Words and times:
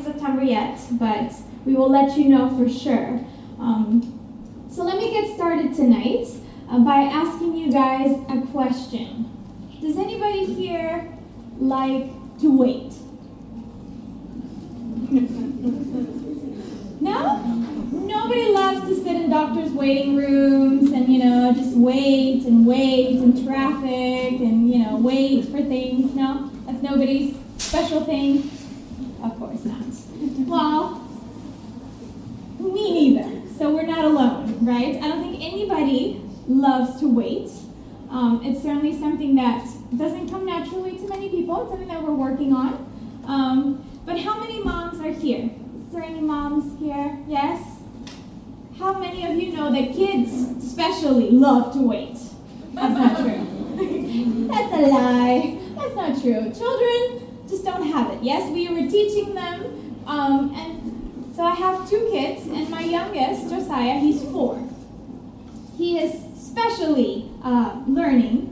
in 0.00 0.12
September 0.12 0.42
yet, 0.42 0.78
but 0.92 1.32
we 1.64 1.74
will 1.74 1.90
let 1.90 2.16
you 2.16 2.28
know 2.28 2.48
for 2.56 2.68
sure. 2.68 3.20
Um, 3.58 4.66
so 4.70 4.82
let 4.82 4.96
me 4.96 5.10
get 5.10 5.34
started 5.34 5.74
tonight 5.74 6.26
uh, 6.70 6.78
by 6.80 7.02
asking 7.02 7.56
you 7.56 7.72
guys 7.72 8.16
a 8.28 8.40
question. 8.52 9.30
Does 9.80 9.96
anybody 9.96 10.44
here 10.44 11.12
like 11.58 12.10
to 12.40 12.56
wait? 12.56 12.92
no? 17.00 17.36
Nobody 17.92 18.48
loves 18.50 18.88
to 18.88 18.94
sit 18.94 19.16
in 19.16 19.30
doctors' 19.30 19.72
waiting 19.72 20.16
rooms 20.16 20.92
and, 20.92 21.08
you 21.08 21.22
know, 21.24 21.52
just 21.52 21.76
wait 21.76 22.44
and 22.44 22.66
wait 22.66 23.16
in 23.16 23.44
traffic 23.44 24.40
and, 24.40 24.70
you 24.72 24.78
know, 24.84 24.96
wait 24.96 25.46
for 25.46 25.62
things. 25.62 26.14
No? 26.14 26.50
That's 26.66 26.82
nobody's 26.82 27.36
special 27.58 28.04
thing? 28.04 28.50
Well, 30.50 31.08
me 32.58 32.92
neither. 32.92 33.48
So 33.56 33.72
we're 33.72 33.86
not 33.86 34.04
alone, 34.04 34.58
right? 34.66 34.96
I 34.96 35.06
don't 35.06 35.22
think 35.22 35.40
anybody 35.40 36.20
loves 36.48 36.98
to 36.98 37.06
wait. 37.06 37.52
Um, 38.10 38.40
it's 38.44 38.60
certainly 38.60 38.98
something 38.98 39.36
that 39.36 39.64
doesn't 39.96 40.28
come 40.28 40.44
naturally 40.44 40.98
to 40.98 41.08
many 41.08 41.28
people. 41.28 41.62
It's 41.62 41.70
something 41.70 41.86
that 41.86 42.02
we're 42.02 42.14
working 42.14 42.52
on. 42.52 43.22
Um, 43.28 43.88
but 44.04 44.18
how 44.18 44.40
many 44.40 44.60
moms 44.60 44.98
are 44.98 45.12
here? 45.12 45.50
Is 45.76 45.92
there 45.92 46.02
any 46.02 46.20
moms 46.20 46.80
here? 46.80 47.16
Yes? 47.28 47.82
How 48.76 48.98
many 48.98 49.24
of 49.26 49.36
you 49.36 49.52
know 49.52 49.70
that 49.70 49.94
kids 49.94 50.32
especially 50.64 51.30
love 51.30 51.72
to 51.74 51.78
wait? 51.78 52.18
That's 52.74 52.98
not 52.98 53.18
true. 53.18 53.46
That's 54.48 54.74
a 54.74 54.80
lie. 54.88 55.58
That's 55.76 55.94
not 55.94 56.20
true. 56.20 56.52
Children 56.52 57.44
just 57.48 57.64
don't 57.64 57.86
have 57.86 58.10
it. 58.14 58.24
Yes, 58.24 58.50
we 58.50 58.68
were 58.68 58.90
teaching 58.90 59.36
them, 59.36 59.80
um, 60.10 60.52
and 60.56 61.32
so 61.36 61.44
I 61.44 61.54
have 61.54 61.88
two 61.88 62.08
kids, 62.10 62.44
and 62.48 62.68
my 62.68 62.82
youngest, 62.82 63.48
Josiah, 63.48 64.00
he's 64.00 64.24
four. 64.24 64.60
He 65.78 66.00
is 66.00 66.12
specially 66.36 67.30
uh, 67.44 67.80
learning 67.86 68.48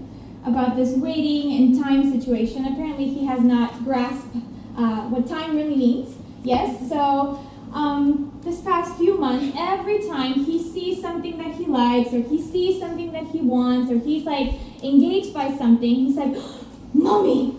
about 0.47 0.77
this 0.77 0.91
waiting 0.91 1.53
and 1.56 1.83
time 1.83 2.12
situation. 2.12 2.65
Apparently, 2.65 3.09
he 3.09 3.27
has 3.27 3.41
not 3.41 3.83
grasped 3.83 4.37
uh, 4.77 5.09
what 5.09 5.28
time 5.28 5.56
really 5.56 5.75
means. 5.75 6.17
Yes, 6.45 6.89
so 6.89 7.45
um, 7.72 8.41
this 8.45 8.61
past 8.61 8.97
few 8.97 9.19
months, 9.19 9.53
every 9.59 10.06
time 10.06 10.34
he 10.34 10.62
sees 10.62 11.00
something 11.03 11.39
that 11.39 11.55
he 11.55 11.67
likes, 11.67 12.12
or 12.12 12.20
he 12.20 12.41
sees 12.41 12.81
something 12.81 13.11
that 13.11 13.27
he 13.27 13.41
wants, 13.41 13.91
or 13.91 13.98
he's 13.98 14.25
like 14.25 14.55
engaged 14.84 15.34
by 15.34 15.53
something, 15.56 15.93
he's 15.93 16.17
like, 16.22 16.37
Mommy, 16.95 17.59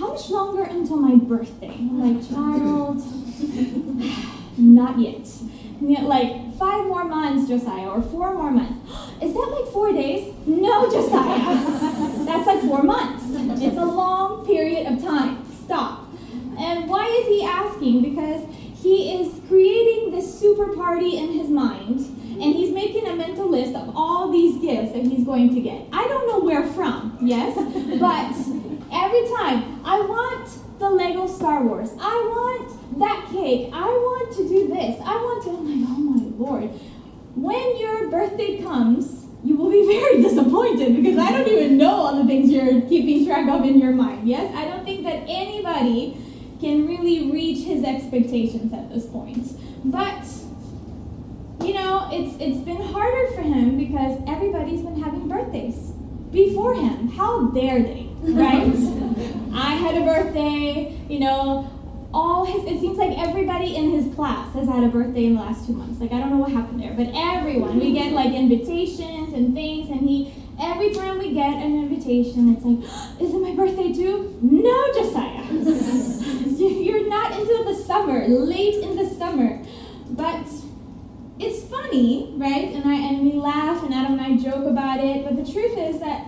how 0.00 0.14
much 0.14 0.30
longer 0.30 0.62
until 0.62 0.96
my 0.96 1.14
birthday? 1.14 1.76
Like, 1.78 2.26
child, 2.26 2.96
not 4.56 4.98
yet. 4.98 5.28
yet. 5.80 6.04
Like, 6.04 6.56
five 6.56 6.86
more 6.86 7.04
months, 7.04 7.46
Josiah, 7.46 7.88
or 7.90 8.00
four 8.00 8.32
more 8.32 8.50
months. 8.50 8.90
Is 9.22 9.34
that 9.34 9.48
like 9.60 9.70
four 9.72 9.92
days? 9.92 10.34
No, 10.46 10.90
Josiah. 10.90 12.24
That's 12.24 12.46
like 12.46 12.62
four 12.62 12.82
months. 12.82 13.24
It's 13.62 13.76
a 13.76 13.84
long 13.84 14.46
period 14.46 14.90
of 14.90 15.02
time. 15.02 15.44
Stop. 15.64 16.08
And 16.58 16.88
why 16.88 17.06
is 17.06 17.26
he 17.26 17.44
asking? 17.44 18.02
Because 18.02 18.46
he 18.82 19.20
is 19.20 19.40
creating 19.48 20.10
this 20.10 20.38
super 20.40 20.74
party 20.74 21.18
in 21.18 21.32
his 21.32 21.48
mind, 21.48 22.00
and 22.00 22.54
he's 22.54 22.72
making 22.72 23.06
a 23.06 23.14
mental 23.14 23.48
list 23.48 23.74
of 23.74 23.94
all 23.94 24.32
these 24.32 24.60
gifts 24.60 24.92
that 24.92 25.04
he's 25.04 25.24
going 25.24 25.54
to 25.54 25.60
get. 25.60 25.86
I 25.92 26.06
don't 26.08 26.28
know 26.28 26.40
where 26.40 26.66
from, 26.66 27.18
yes, 27.20 27.54
but 28.00 28.59
every 28.92 29.28
time 29.28 29.80
I 29.84 30.00
want 30.00 30.78
the 30.78 30.88
Lego 30.88 31.26
Star 31.26 31.62
Wars, 31.62 31.90
I 32.00 32.14
want 32.34 32.98
that 32.98 33.28
cake, 33.30 33.70
I 33.72 33.84
want 33.84 34.36
to 34.36 34.48
do 34.48 34.68
this, 34.68 35.00
I 35.04 35.14
want 35.14 35.44
to, 35.44 35.50
oh 35.50 35.58
I'm 35.58 35.80
like, 35.80 35.90
oh 35.90 36.00
my 36.00 36.44
lord. 36.44 36.70
When 37.34 37.78
your 37.78 38.10
birthday 38.10 38.62
comes, 38.62 39.26
you 39.44 39.56
will 39.56 39.70
be 39.70 39.86
very 40.00 40.22
disappointed 40.22 40.96
because 40.96 41.18
I 41.18 41.32
don't 41.32 41.48
even 41.48 41.76
know 41.76 41.92
all 41.92 42.16
the 42.16 42.26
things 42.26 42.50
you're 42.50 42.80
keeping 42.82 43.26
track 43.26 43.48
of 43.48 43.64
in 43.64 43.78
your 43.78 43.92
mind. 43.92 44.28
Yes, 44.28 44.54
I 44.54 44.64
don't 44.64 44.84
think 44.84 45.04
that 45.04 45.24
anybody 45.28 46.18
can 46.60 46.86
really 46.86 47.30
reach 47.30 47.64
his 47.64 47.84
expectations 47.84 48.72
at 48.72 48.92
this 48.92 49.06
point. 49.06 49.46
But 49.84 50.26
you 51.64 51.74
know, 51.74 52.08
it's 52.12 52.36
it's 52.40 52.58
been 52.64 52.80
harder 52.80 53.32
for 53.34 53.42
him 53.42 53.78
because 53.78 54.20
everybody's 54.26 54.82
been 54.82 55.00
having 55.00 55.28
birthdays 55.28 55.92
before 56.30 56.74
him. 56.74 57.08
How 57.08 57.48
dare 57.48 57.82
they, 57.82 58.09
right? 58.22 58.72
I 59.52 59.74
had 59.74 59.96
a 59.96 60.04
birthday, 60.04 60.98
you 61.08 61.20
know, 61.20 61.70
all 62.12 62.44
his 62.44 62.64
it 62.64 62.80
seems 62.80 62.98
like 62.98 63.16
everybody 63.18 63.76
in 63.76 63.90
his 63.90 64.14
class 64.14 64.52
has 64.54 64.68
had 64.68 64.82
a 64.82 64.88
birthday 64.88 65.26
in 65.26 65.34
the 65.34 65.40
last 65.40 65.66
two 65.66 65.72
months. 65.72 66.00
Like 66.00 66.12
I 66.12 66.18
don't 66.18 66.30
know 66.30 66.38
what 66.38 66.50
happened 66.50 66.82
there, 66.82 66.92
but 66.92 67.08
everyone. 67.14 67.78
We 67.78 67.92
get 67.92 68.12
like 68.12 68.32
invitations 68.32 69.32
and 69.32 69.54
things 69.54 69.90
and 69.90 70.00
he 70.00 70.34
every 70.60 70.92
time 70.92 71.18
we 71.18 71.32
get 71.32 71.54
an 71.54 71.78
invitation, 71.78 72.54
it's 72.54 72.64
like, 72.64 72.78
is 73.20 73.34
it 73.34 73.40
my 73.40 73.54
birthday 73.54 73.92
too? 73.92 74.38
No, 74.42 74.92
Josiah. 74.94 75.44
You're 76.60 77.08
not 77.08 77.32
into 77.32 77.64
the 77.64 77.74
summer, 77.74 78.26
late 78.28 78.82
in 78.82 78.96
the 78.96 79.08
summer. 79.08 79.62
But 80.10 80.46
it's 81.38 81.64
funny, 81.70 82.34
right? 82.36 82.68
And 82.68 82.84
I 82.84 82.94
and 82.94 83.22
we 83.22 83.32
laugh 83.32 83.82
and 83.82 83.94
Adam 83.94 84.18
and 84.18 84.20
I 84.20 84.36
joke 84.36 84.66
about 84.66 85.00
it, 85.00 85.24
but 85.24 85.36
the 85.36 85.50
truth 85.50 85.78
is 85.78 86.00
that 86.00 86.26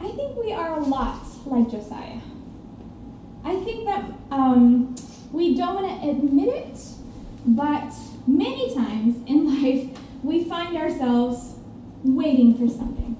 I 0.00 0.08
think 0.10 0.36
we 0.36 0.52
are 0.52 0.78
a 0.78 0.82
lot 0.82 1.24
like 1.46 1.70
Josiah. 1.70 2.20
I 3.44 3.56
think 3.60 3.86
that 3.86 4.04
um, 4.30 4.94
we 5.32 5.56
don't 5.56 5.74
want 5.74 6.02
to 6.02 6.10
admit 6.10 6.48
it, 6.48 6.78
but 7.46 7.92
many 8.26 8.74
times 8.74 9.16
in 9.26 9.62
life 9.62 9.98
we 10.22 10.44
find 10.44 10.76
ourselves 10.76 11.54
waiting 12.02 12.54
for 12.54 12.68
something, 12.68 13.16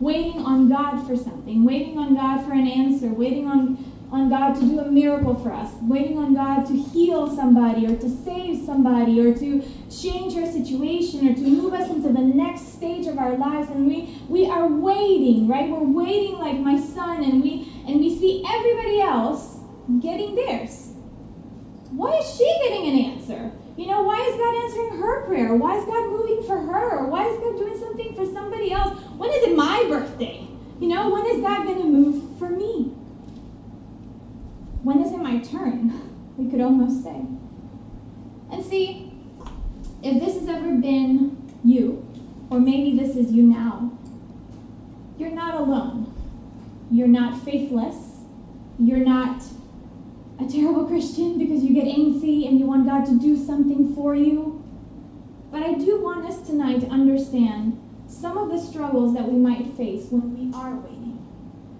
waiting 0.00 0.40
on 0.40 0.68
God 0.68 1.06
for 1.06 1.16
something, 1.16 1.64
waiting 1.64 1.98
on 1.98 2.14
God 2.14 2.44
for 2.44 2.52
an 2.52 2.66
answer, 2.66 3.08
waiting 3.08 3.46
on, 3.46 3.76
on 4.10 4.30
God 4.30 4.54
to 4.54 4.60
do 4.60 4.78
a 4.78 4.90
miracle 4.90 5.34
for 5.34 5.52
us, 5.52 5.72
waiting 5.82 6.16
on 6.18 6.34
God 6.34 6.64
to 6.66 6.76
heal 6.76 7.34
somebody 7.34 7.86
or 7.86 7.96
to 7.96 8.08
save 8.08 8.64
somebody 8.64 9.20
or 9.20 9.34
to 9.34 9.62
change 9.90 10.36
our 10.36 10.46
situation 10.46 11.28
or 11.28 11.34
to 11.34 11.40
move 11.40 11.74
us 11.74 11.90
into 11.90 12.08
the 12.08 12.20
next 12.20 12.72
stage 12.74 13.06
of 13.06 13.18
our 13.18 13.36
lives. 13.36 13.68
And 13.70 13.86
we, 13.86 14.16
we 14.28 14.48
are 14.48 14.68
waiting, 14.68 15.48
right? 15.48 15.68
We're 15.68 15.80
waiting 15.80 16.38
like 16.38 16.58
my 16.58 16.78
son, 16.78 17.24
and 17.24 17.42
we 17.42 17.72
and 17.86 18.00
we 18.00 18.16
see 18.16 18.44
everybody 18.48 19.00
else 19.00 19.58
getting 20.00 20.34
theirs. 20.34 20.92
Why 21.90 22.18
is 22.18 22.36
she 22.36 22.44
getting 22.62 22.88
an 22.88 23.12
answer? 23.12 23.52
You 23.76 23.86
know, 23.86 24.02
why 24.02 24.20
is 24.20 24.36
God 24.36 24.64
answering 24.64 25.00
her 25.00 25.26
prayer? 25.26 25.54
Why 25.54 25.78
is 25.78 25.84
God 25.84 26.10
moving 26.10 26.42
for 26.46 26.58
her? 26.60 27.06
Why 27.06 27.26
is 27.26 27.38
God 27.38 27.58
doing 27.58 27.78
something 27.78 28.14
for 28.14 28.24
somebody 28.24 28.72
else? 28.72 28.98
When 29.16 29.30
is 29.30 29.48
it 29.48 29.56
my 29.56 29.84
birthday? 29.88 30.48
You 30.80 30.88
know, 30.88 31.10
when 31.10 31.26
is 31.26 31.40
God 31.42 31.64
going 31.64 31.78
to 31.78 31.84
move 31.84 32.38
for 32.38 32.48
me? 32.48 32.94
When 34.86 35.02
is 35.02 35.10
it 35.10 35.18
my 35.18 35.40
turn? 35.40 36.00
We 36.36 36.48
could 36.48 36.60
almost 36.60 37.02
say. 37.02 37.26
And 38.52 38.64
see, 38.64 39.12
if 40.00 40.22
this 40.22 40.38
has 40.38 40.48
ever 40.48 40.76
been 40.76 41.58
you, 41.64 42.06
or 42.50 42.60
maybe 42.60 42.96
this 42.96 43.16
is 43.16 43.32
you 43.32 43.42
now, 43.42 43.90
you're 45.18 45.32
not 45.32 45.56
alone. 45.56 46.14
You're 46.88 47.08
not 47.08 47.42
faithless. 47.42 47.96
You're 48.78 49.04
not 49.04 49.42
a 50.38 50.46
terrible 50.46 50.84
Christian 50.84 51.36
because 51.36 51.64
you 51.64 51.74
get 51.74 51.86
antsy 51.86 52.46
and 52.46 52.60
you 52.60 52.66
want 52.66 52.86
God 52.86 53.06
to 53.06 53.18
do 53.18 53.36
something 53.36 53.92
for 53.92 54.14
you. 54.14 54.62
But 55.50 55.64
I 55.64 55.74
do 55.74 56.00
want 56.00 56.24
us 56.26 56.46
tonight 56.46 56.82
to 56.82 56.86
understand 56.86 57.76
some 58.06 58.38
of 58.38 58.50
the 58.50 58.64
struggles 58.64 59.14
that 59.14 59.28
we 59.28 59.36
might 59.36 59.72
face 59.72 60.06
when 60.10 60.32
we 60.38 60.56
are 60.56 60.76
waiting. 60.76 61.18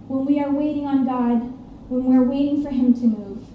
When 0.09 0.27
we 0.27 0.41
are 0.41 0.51
waiting 0.51 0.89
on 0.89 1.07
God, 1.07 1.56
when 1.89 2.05
we're 2.05 2.23
waiting 2.23 2.63
for 2.63 2.71
Him 2.71 2.95
to 2.95 3.07
move. 3.07 3.47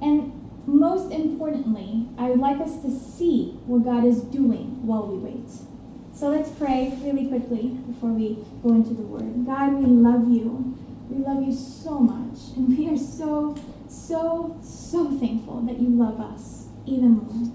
And 0.00 0.32
most 0.66 1.12
importantly, 1.12 2.08
I 2.18 2.30
would 2.30 2.40
like 2.40 2.60
us 2.60 2.82
to 2.82 2.90
see 2.90 3.58
what 3.66 3.84
God 3.84 4.04
is 4.04 4.22
doing 4.22 4.86
while 4.86 5.06
we 5.06 5.18
wait. 5.18 5.50
So 6.14 6.28
let's 6.28 6.50
pray 6.50 6.92
really 7.02 7.26
quickly 7.26 7.68
before 7.68 8.10
we 8.10 8.44
go 8.62 8.70
into 8.70 8.94
the 8.94 9.02
Word. 9.02 9.46
God, 9.46 9.74
we 9.74 9.86
love 9.86 10.30
you. 10.30 10.78
We 11.08 11.24
love 11.24 11.42
you 11.42 11.54
so 11.54 11.98
much. 11.98 12.56
And 12.56 12.76
we 12.76 12.88
are 12.88 12.96
so 12.96 13.56
so, 13.92 14.58
so 14.62 15.10
thankful 15.18 15.60
that 15.62 15.78
you 15.78 15.88
love 15.88 16.18
us 16.18 16.66
even 16.86 17.18
more. 17.18 17.52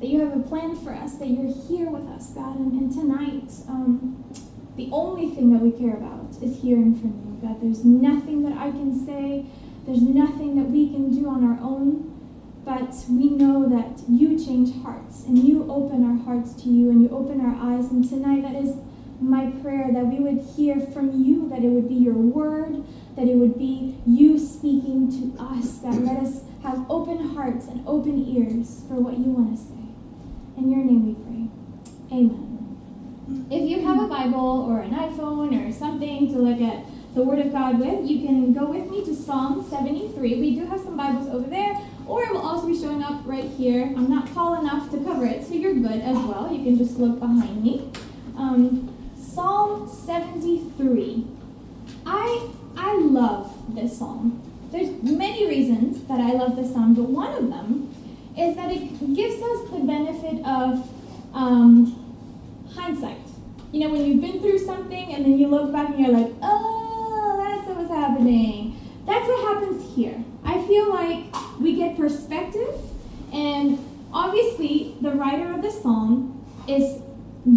That 0.00 0.08
you 0.08 0.20
have 0.20 0.36
a 0.36 0.42
plan 0.42 0.76
for 0.76 0.92
us, 0.92 1.16
that 1.16 1.28
you're 1.28 1.52
here 1.68 1.90
with 1.90 2.08
us, 2.08 2.30
God. 2.30 2.58
And, 2.58 2.72
and 2.72 2.92
tonight, 2.92 3.50
um, 3.68 4.24
the 4.76 4.88
only 4.92 5.30
thing 5.34 5.52
that 5.52 5.60
we 5.60 5.70
care 5.70 5.96
about 5.96 6.36
is 6.42 6.62
hearing 6.62 6.98
from 6.98 7.10
you, 7.10 7.35
God. 7.40 7.60
There's 7.60 7.84
nothing 7.84 8.42
that 8.44 8.56
I 8.58 8.70
can 8.70 8.94
say, 9.06 9.46
there's 9.86 10.02
nothing 10.02 10.56
that 10.56 10.70
we 10.70 10.90
can 10.90 11.10
do 11.10 11.28
on 11.28 11.44
our 11.44 11.58
own. 11.62 12.12
But 12.64 12.92
we 13.08 13.30
know 13.30 13.68
that 13.68 14.02
you 14.08 14.36
change 14.36 14.82
hearts 14.82 15.22
and 15.24 15.38
you 15.38 15.70
open 15.70 16.04
our 16.04 16.24
hearts 16.24 16.52
to 16.64 16.68
you 16.68 16.90
and 16.90 17.00
you 17.00 17.08
open 17.10 17.40
our 17.40 17.54
eyes. 17.54 17.92
And 17.92 18.06
tonight, 18.08 18.42
that 18.42 18.56
is 18.56 18.76
my 19.20 19.50
prayer 19.62 19.92
that 19.92 20.06
we 20.06 20.18
would 20.18 20.44
hear 20.56 20.80
from 20.80 21.22
you, 21.24 21.48
that 21.48 21.62
it 21.62 21.68
would 21.68 21.88
be 21.88 21.94
your 21.94 22.14
word, 22.14 22.82
that 23.14 23.28
it 23.28 23.36
would 23.36 23.56
be 23.56 23.96
you 24.04 24.36
speaking 24.38 25.08
to 25.12 25.40
us, 25.40 25.78
that 25.78 25.94
let 26.02 26.18
us 26.18 26.42
have 26.64 26.84
open 26.90 27.34
hearts 27.34 27.66
and 27.66 27.86
open 27.86 28.18
ears 28.26 28.82
for 28.88 28.94
what 28.94 29.16
you 29.16 29.30
want 29.30 29.56
to 29.56 29.62
say. 29.62 29.86
In 30.58 30.70
your 30.70 30.84
name 30.84 31.06
we 31.06 31.14
pray. 31.14 32.18
Amen. 32.18 33.46
If 33.50 33.68
you 33.68 33.86
have 33.86 34.02
a 34.02 34.08
Bible 34.08 34.66
or 34.68 34.80
an 34.80 34.90
iPhone 34.90 35.68
or 35.68 35.72
something 35.72 36.32
to 36.32 36.38
look 36.38 36.60
at 36.60 36.84
the 37.16 37.22
Word 37.22 37.38
of 37.38 37.50
God 37.50 37.80
with, 37.80 38.08
you 38.08 38.26
can 38.26 38.52
go 38.52 38.66
with 38.66 38.90
me 38.90 39.02
to 39.06 39.16
Psalm 39.16 39.66
73. 39.70 40.38
We 40.38 40.54
do 40.54 40.66
have 40.66 40.80
some 40.80 40.98
Bibles 40.98 41.28
over 41.28 41.48
there, 41.48 41.80
or 42.06 42.22
it 42.22 42.30
will 42.30 42.42
also 42.42 42.66
be 42.66 42.78
showing 42.78 43.02
up 43.02 43.22
right 43.24 43.48
here. 43.52 43.84
I'm 43.84 44.10
not 44.10 44.30
tall 44.34 44.60
enough 44.60 44.90
to 44.90 44.98
cover 44.98 45.24
it, 45.24 45.42
so 45.46 45.54
you're 45.54 45.72
good 45.72 46.02
as 46.02 46.18
well. 46.18 46.52
You 46.52 46.62
can 46.62 46.76
just 46.76 46.98
look 46.98 47.18
behind 47.18 47.64
me. 47.64 47.90
Um, 48.36 48.94
Psalm 49.18 49.88
73. 49.88 51.26
I 52.04 52.50
I 52.76 52.98
love 52.98 53.74
this 53.74 53.98
psalm. 53.98 54.42
There's 54.70 55.02
many 55.02 55.48
reasons 55.48 56.06
that 56.08 56.20
I 56.20 56.32
love 56.32 56.54
this 56.54 56.70
psalm, 56.74 56.92
but 56.92 57.04
one 57.04 57.32
of 57.32 57.48
them 57.48 57.94
is 58.38 58.56
that 58.56 58.70
it 58.70 59.14
gives 59.14 59.42
us 59.42 59.70
the 59.70 59.78
benefit 59.78 60.44
of 60.44 60.86
um, 61.32 61.96
hindsight. 62.74 63.16
You 63.72 63.80
know, 63.80 63.94
when 63.94 64.04
you've 64.04 64.20
been 64.20 64.40
through 64.40 64.58
something 64.58 65.14
and 65.14 65.24
then 65.24 65.38
you 65.38 65.48
look 65.48 65.72
back 65.72 65.88
and 65.88 65.98
you're 65.98 66.12
like, 66.12 66.32
oh, 66.42 66.85
happening. 67.96 68.78
That's 69.06 69.26
what 69.26 69.54
happens 69.54 69.94
here. 69.94 70.22
I 70.44 70.64
feel 70.66 70.88
like 70.92 71.24
we 71.58 71.76
get 71.76 71.96
perspective, 71.96 72.74
and 73.32 73.78
obviously, 74.12 74.96
the 75.00 75.12
writer 75.12 75.52
of 75.52 75.62
the 75.62 75.70
psalm 75.70 76.44
is 76.68 77.00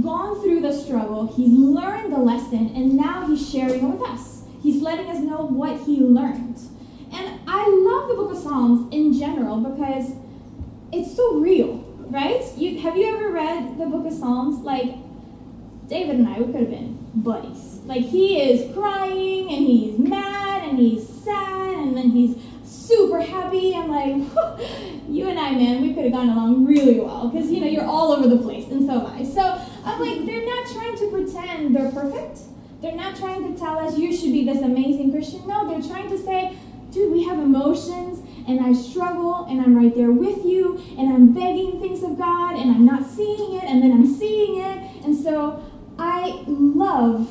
gone 0.03 0.39
through 0.41 0.62
the 0.62 0.71
struggle, 0.71 1.27
he's 1.36 1.51
learned 1.51 2.13
the 2.13 2.19
lesson, 2.19 2.71
and 2.75 2.95
now 2.95 3.27
he's 3.27 3.50
sharing 3.50 3.83
it 3.83 3.83
with 3.83 4.01
us. 4.01 4.44
He's 4.62 4.81
letting 4.81 5.07
us 5.07 5.18
know 5.18 5.47
what 5.47 5.81
he 5.81 5.97
learned. 5.97 6.59
And 7.12 7.39
I 7.47 7.68
love 7.68 8.09
the 8.09 8.15
book 8.15 8.31
of 8.31 8.38
Psalms 8.38 8.94
in 8.94 9.18
general 9.18 9.57
because 9.57 10.13
it's 10.91 11.15
so 11.15 11.39
real, 11.39 11.77
right? 12.12 12.44
You, 12.56 12.80
have 12.81 12.97
you 12.97 13.07
ever 13.07 13.31
read 13.31 13.80
the 13.80 13.88
book 13.88 14.06
of 14.06 14.13
Psalms? 14.13 14.63
Like, 14.63 14.95
David 15.88 16.18
and 16.18 16.27
I, 16.27 16.39
we 16.39 16.51
could 16.51 16.62
have 16.62 16.69
been 16.69 17.00
buddies. 17.15 17.69
Like, 17.85 18.03
he 18.03 18.41
is 18.41 18.73
crying 18.73 19.51
and 19.51 19.65
he's 19.65 19.97
mad 19.97 20.67
and 20.67 20.77
he's 20.77 21.07
sad 21.07 21.75
and 21.75 21.97
then 21.97 22.11
he's 22.11 22.35
super 22.63 23.21
happy. 23.21 23.75
I'm 23.75 23.89
like, 23.89 24.15
you 25.09 25.27
and 25.29 25.39
I, 25.39 25.51
man, 25.51 25.81
we 25.81 25.93
could 25.93 26.05
have 26.05 26.13
gone 26.13 26.29
along 26.29 26.65
really 26.65 26.99
well 26.99 27.29
because, 27.29 27.51
you 27.51 27.61
know, 27.61 27.67
you're 27.67 27.85
all 27.85 28.11
over 28.11 28.27
the 28.27 28.41
place 28.41 28.67
and 28.71 28.85
so 28.85 28.99
am 28.99 29.05
I. 29.05 29.23
So 29.23 29.41
I'm 29.85 29.99
like, 29.99 30.25
they're 30.25 30.45
not 30.45 30.67
trying 30.67 30.97
to 30.97 31.11
pretend 31.11 31.75
they're 31.75 31.91
perfect. 31.91 32.41
They're 32.81 32.95
not 32.95 33.15
trying 33.15 33.51
to 33.51 33.59
tell 33.59 33.79
us 33.79 33.97
you 33.97 34.15
should 34.15 34.31
be 34.31 34.45
this 34.45 34.61
amazing 34.61 35.11
Christian. 35.11 35.47
No, 35.47 35.67
they're 35.67 35.87
trying 35.87 36.09
to 36.09 36.17
say, 36.17 36.57
dude, 36.91 37.11
we 37.11 37.23
have 37.25 37.37
emotions 37.37 38.19
and 38.47 38.61
I 38.61 38.73
struggle 38.73 39.45
and 39.45 39.61
I'm 39.61 39.75
right 39.75 39.93
there 39.93 40.11
with 40.11 40.45
you 40.45 40.81
and 40.97 41.11
I'm 41.11 41.33
begging 41.33 41.79
things 41.79 42.03
of 42.03 42.17
God 42.17 42.55
and 42.55 42.71
I'm 42.71 42.85
not 42.85 43.05
seeing 43.05 43.55
it 43.55 43.63
and 43.65 43.81
then 43.83 43.91
I'm 43.91 44.07
seeing 44.07 44.59
it. 44.59 45.03
And 45.03 45.15
so 45.15 45.63
I 45.97 46.43
love 46.47 47.29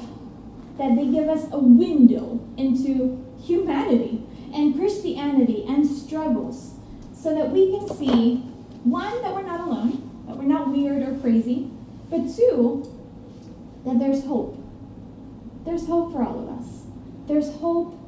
that 0.79 0.95
they 0.97 1.07
give 1.07 1.29
us 1.29 1.47
a 1.53 1.59
window 1.59 2.41
into 2.57 3.25
humanity 3.43 4.23
and 4.55 4.75
Christianity 4.77 5.65
and 5.69 5.85
struggles 5.87 6.75
so 7.15 7.35
that 7.35 7.51
we 7.51 7.71
can 7.77 7.89
see 7.89 8.37
one, 8.85 9.23
that 9.23 9.35
we're 9.35 9.43
not 9.43 9.61
alone, 9.61 10.25
that 10.27 10.37
we're 10.37 10.45
not 10.45 10.71
weird 10.71 11.03
or 11.03 11.19
crazy, 11.21 11.71
but 12.09 12.35
two, 12.35 12.85
that 13.85 13.99
there's 13.99 14.25
hope. 14.25 14.57
There's 15.65 15.87
hope 15.87 16.13
for 16.13 16.23
all 16.23 16.41
of 16.41 16.61
us. 16.61 16.85
There's 17.27 17.53
hope 17.57 17.99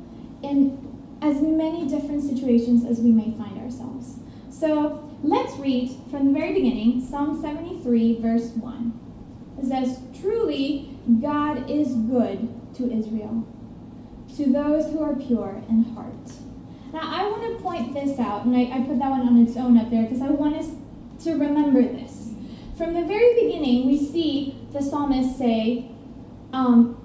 in 0.43 0.79
as 1.21 1.43
many 1.43 1.87
different 1.87 2.23
situations 2.23 2.85
as 2.85 3.01
we 3.01 3.11
may 3.11 3.33
find 3.37 3.59
ourselves. 3.59 4.21
So 4.49 5.11
let's 5.23 5.59
read 5.59 5.91
from 6.11 6.33
the 6.33 6.39
very 6.39 6.55
beginning, 6.55 7.05
Psalm 7.05 7.41
73, 7.41 8.21
verse 8.21 8.51
1. 8.51 9.01
It 9.61 9.67
says, 9.67 10.01
Truly, 10.19 10.97
God 11.21 11.69
is 11.69 11.95
good 11.95 12.60
to 12.81 12.93
Israel, 12.93 13.47
to 14.37 14.53
those 14.53 14.91
who 14.93 15.03
are 15.03 15.15
pure 15.15 15.63
in 15.69 15.85
heart. 15.95 16.33
Now, 16.93 17.01
I 17.03 17.29
want 17.31 17.43
to 17.43 17.63
point 17.63 17.95
this 17.95 18.19
out, 18.19 18.45
and 18.47 18.57
I, 18.57 18.63
I 18.63 18.81
put 18.81 18.99
that 18.99 19.11
one 19.11 19.21
on 19.21 19.47
its 19.47 19.57
own 19.57 19.79
up 19.79 19.91
there 19.91 20.03
because 20.03 20.23
I 20.23 20.31
want 20.31 20.57
us 20.57 20.71
to 21.25 21.33
remember 21.33 21.83
this. 21.83 22.31
From 22.77 22.95
the 22.95 23.05
very 23.05 23.35
beginning, 23.35 23.87
we 23.87 23.99
see 23.99 24.57
the 24.73 24.83
psalmist 24.83 25.39
say, 25.39 25.91
um, 26.53 26.97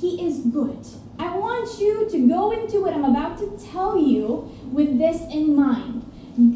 He 0.00 0.24
is 0.24 0.40
good. 0.40 0.86
I 1.18 1.36
want 1.36 1.80
you 1.80 2.08
to 2.10 2.28
go 2.28 2.50
into 2.52 2.80
what 2.80 2.92
I'm 2.94 3.04
about 3.04 3.38
to 3.38 3.58
tell 3.72 3.96
you 3.96 4.50
with 4.70 4.98
this 4.98 5.22
in 5.30 5.56
mind. 5.56 6.02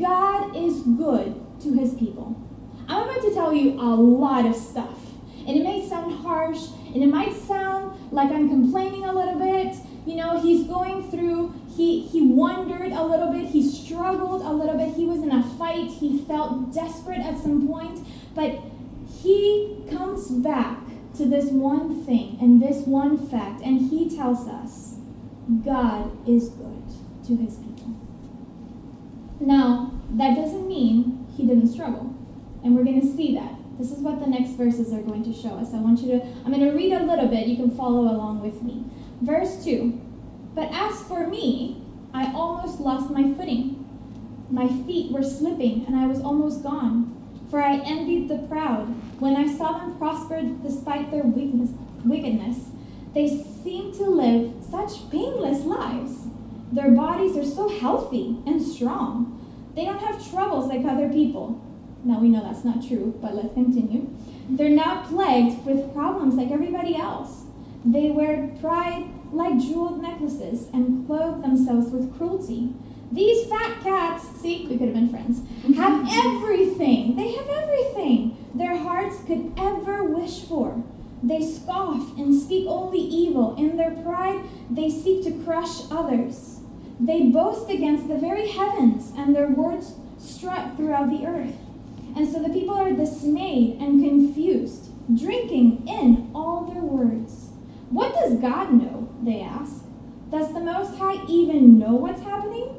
God 0.01 0.57
is 0.57 0.83
good 0.83 1.41
to 1.63 1.73
his 1.75 1.95
people. 1.95 2.43
I'm 2.89 3.09
about 3.09 3.23
to 3.23 3.35
tell 3.35 3.53
you 3.53 3.73
a 3.81 3.95
lot 3.95 4.47
of 4.47 4.57
stuff. 4.57 4.99
And 5.47 5.57
it 5.57 5.63
may 5.63 5.87
sound 5.87 6.13
harsh, 6.23 6.59
and 6.95 7.03
it 7.03 7.09
might 7.09 7.35
sound 7.35 8.13
like 8.13 8.31
I'm 8.31 8.49
complaining 8.49 9.05
a 9.05 9.13
little 9.13 9.39
bit. 9.39 9.77
You 10.07 10.17
know, 10.17 10.41
he's 10.41 10.67
going 10.67 11.11
through, 11.11 11.55
he, 11.77 12.01
he 12.07 12.23
wondered 12.23 12.93
a 12.93 13.05
little 13.05 13.33
bit, 13.33 13.47
he 13.47 13.69
struggled 13.69 14.43
a 14.43 14.53
little 14.53 14.77
bit, 14.77 14.95
he 14.95 15.05
was 15.05 15.19
in 15.19 15.33
a 15.33 15.43
fight, 15.57 15.91
he 15.91 16.19
felt 16.19 16.73
desperate 16.73 17.19
at 17.19 17.39
some 17.39 17.67
point, 17.67 18.07
but 18.35 18.61
he 19.23 19.85
comes 19.91 20.31
back 20.31 20.79
to 21.17 21.27
this 21.27 21.47
one 21.47 22.05
thing 22.05 22.39
and 22.41 22.63
this 22.63 22.87
one 22.87 23.17
fact, 23.29 23.63
and 23.63 23.91
he 23.91 24.15
tells 24.15 24.47
us 24.47 24.97
God 25.65 26.29
is 26.29 26.51
good 26.51 26.85
to 27.27 27.37
his 27.37 27.57
people. 27.57 27.97
Now, 29.41 29.93
that 30.11 30.35
doesn't 30.35 30.67
mean 30.67 31.27
he 31.37 31.47
didn't 31.47 31.69
struggle. 31.69 32.15
And 32.63 32.75
we're 32.75 32.85
going 32.85 33.01
to 33.01 33.07
see 33.07 33.35
that. 33.35 33.55
This 33.79 33.91
is 33.91 33.99
what 33.99 34.21
the 34.21 34.27
next 34.27 34.53
verses 34.53 34.93
are 34.93 35.03
going 35.03 35.23
to 35.25 35.33
show 35.35 35.51
us. 35.51 35.75
I 35.75 35.79
want 35.79 36.01
you 36.01 36.19
to, 36.19 36.25
I'm 36.45 36.53
going 36.53 36.61
to 36.61 36.73
read 36.73 36.93
a 36.93 37.05
little 37.05 37.29
bit. 37.29 37.47
You 37.47 37.57
can 37.57 37.71
follow 37.71 38.03
along 38.03 38.41
with 38.41 38.63
me. 38.63 38.85
Verse 39.21 39.63
2 39.65 40.01
But 40.55 40.71
as 40.73 41.03
for 41.03 41.27
me, 41.27 41.83
I 42.15 42.33
almost 42.33 42.81
lost 42.81 43.11
my 43.11 43.35
footing. 43.35 43.83
My 44.51 44.69
feet 44.69 45.13
were 45.13 45.23
slipping, 45.23 45.85
and 45.87 45.97
I 45.97 46.07
was 46.07 46.21
almost 46.21 46.63
gone. 46.63 47.13
For 47.51 47.63
I 47.63 47.77
envied 47.79 48.29
the 48.29 48.39
proud 48.49 48.87
when 49.21 49.37
I 49.37 49.47
saw 49.47 49.79
them 49.79 49.99
prosper 49.99 50.43
despite 50.63 51.11
their 51.11 51.23
weakness, 51.23 51.71
wickedness. 52.05 52.71
They 53.15 53.29
seem 53.29 53.93
to 53.95 54.05
live 54.05 54.55
such 54.71 55.11
painless 55.11 55.65
lives. 55.65 56.29
Their 56.73 56.91
bodies 56.91 57.37
are 57.37 57.45
so 57.45 57.69
healthy 57.69 58.39
and 58.47 58.61
strong. 58.61 59.33
They 59.75 59.85
don't 59.85 60.01
have 60.01 60.31
troubles 60.31 60.69
like 60.69 60.85
other 60.85 61.09
people. 61.09 61.63
Now 62.07 62.21
we 62.21 62.29
know 62.29 62.41
that's 62.41 62.65
not 62.65 62.87
true, 62.87 63.19
but 63.21 63.35
let's 63.35 63.53
continue. 63.53 64.09
They're 64.49 64.71
not 64.71 65.09
plagued 65.09 65.67
with 65.67 65.93
problems 65.93 66.37
like 66.37 66.53
everybody 66.53 66.95
else. 66.95 67.47
They 67.85 68.11
wear 68.11 68.49
pride 68.61 69.09
like 69.33 69.59
jeweled 69.59 70.01
necklaces 70.01 70.69
and 70.73 71.05
clothe 71.05 71.43
themselves 71.43 71.91
with 71.91 72.17
cruelty. 72.17 72.73
These 73.11 73.49
fat 73.49 73.81
cats, 73.83 74.25
see, 74.41 74.69
we 74.69 74.79
could 74.79 74.89
have 74.89 74.95
been 74.95 75.09
friends, 75.09 75.41
have 75.77 76.07
everything. 76.27 77.17
They 77.17 77.33
have 77.33 77.49
everything 77.49 78.37
their 78.55 78.77
hearts 78.77 79.17
could 79.27 79.53
ever 79.57 80.05
wish 80.05 80.45
for. 80.45 80.83
They 81.25 81.43
scoff 81.43 82.17
and 82.17 82.41
speak 82.41 82.69
only 82.69 83.01
evil. 83.01 83.57
In 83.57 83.77
their 83.77 83.91
pride, 83.91 84.45
they 84.71 84.91
seek 84.91 85.25
to 85.25 85.43
crush 85.45 85.91
others. 85.91 86.61
They 87.01 87.25
boast 87.25 87.69
against 87.69 88.07
the 88.07 88.17
very 88.17 88.49
heavens, 88.49 89.13
and 89.17 89.35
their 89.35 89.49
words 89.49 89.95
strut 90.19 90.77
throughout 90.77 91.11
the 91.11 91.27
earth. 91.27 91.66
And 92.17 92.27
so 92.27 92.43
the 92.43 92.49
people 92.49 92.75
are 92.75 92.93
dismayed 92.93 93.79
and 93.79 94.03
confused, 94.03 94.91
drinking 95.15 95.87
in 95.87 96.31
all 96.35 96.65
their 96.65 96.83
words. 96.83 97.51
What 97.91 98.15
does 98.15 98.41
God 98.41 98.73
know? 98.73 99.15
They 99.23 99.43
ask. 99.43 99.85
Does 100.31 100.53
the 100.55 100.61
Most 100.61 100.97
High 100.99 101.23
even 101.29 101.79
know 101.79 101.95
what's 101.95 102.23
happening? 102.23 102.73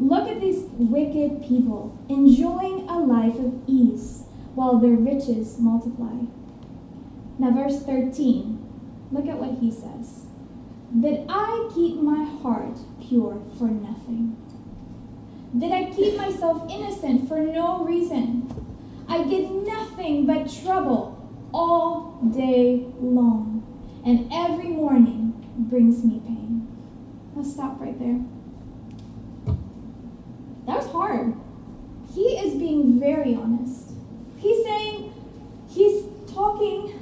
Look 0.00 0.26
at 0.26 0.40
these 0.40 0.64
wicked 0.72 1.46
people 1.46 1.96
enjoying 2.08 2.88
a 2.88 2.98
life 2.98 3.38
of 3.38 3.62
ease 3.66 4.24
while 4.54 4.78
their 4.78 4.96
riches 4.96 5.58
multiply. 5.58 6.24
Now, 7.38 7.50
verse 7.50 7.82
13, 7.82 9.08
look 9.12 9.26
at 9.26 9.38
what 9.38 9.58
he 9.58 9.70
says. 9.70 10.26
Did 10.98 11.26
I 11.28 11.70
keep 11.74 11.96
my 11.96 12.24
heart 12.24 12.78
pure 13.06 13.42
for 13.58 13.68
nothing? 13.68 14.36
Did 15.56 15.72
I 15.72 15.90
keep 15.90 16.16
myself 16.16 16.70
innocent 16.70 17.28
for 17.28 17.38
no 17.38 17.84
reason? 17.84 18.61
I 19.12 19.24
get 19.24 19.50
nothing 19.50 20.24
but 20.24 20.50
trouble 20.50 21.18
all 21.52 22.18
day 22.34 22.86
long, 22.98 23.62
and 24.06 24.26
every 24.32 24.68
morning 24.68 25.34
brings 25.68 26.02
me 26.02 26.18
pain. 26.20 26.66
Now, 27.36 27.42
stop 27.42 27.78
right 27.78 27.98
there. 27.98 28.24
That 30.64 30.78
was 30.78 30.90
hard. 30.90 31.34
He 32.14 32.22
is 32.38 32.54
being 32.54 32.98
very 32.98 33.34
honest. 33.34 33.90
He's 34.38 34.64
saying, 34.64 35.12
he's 35.68 36.06
talking 36.32 36.98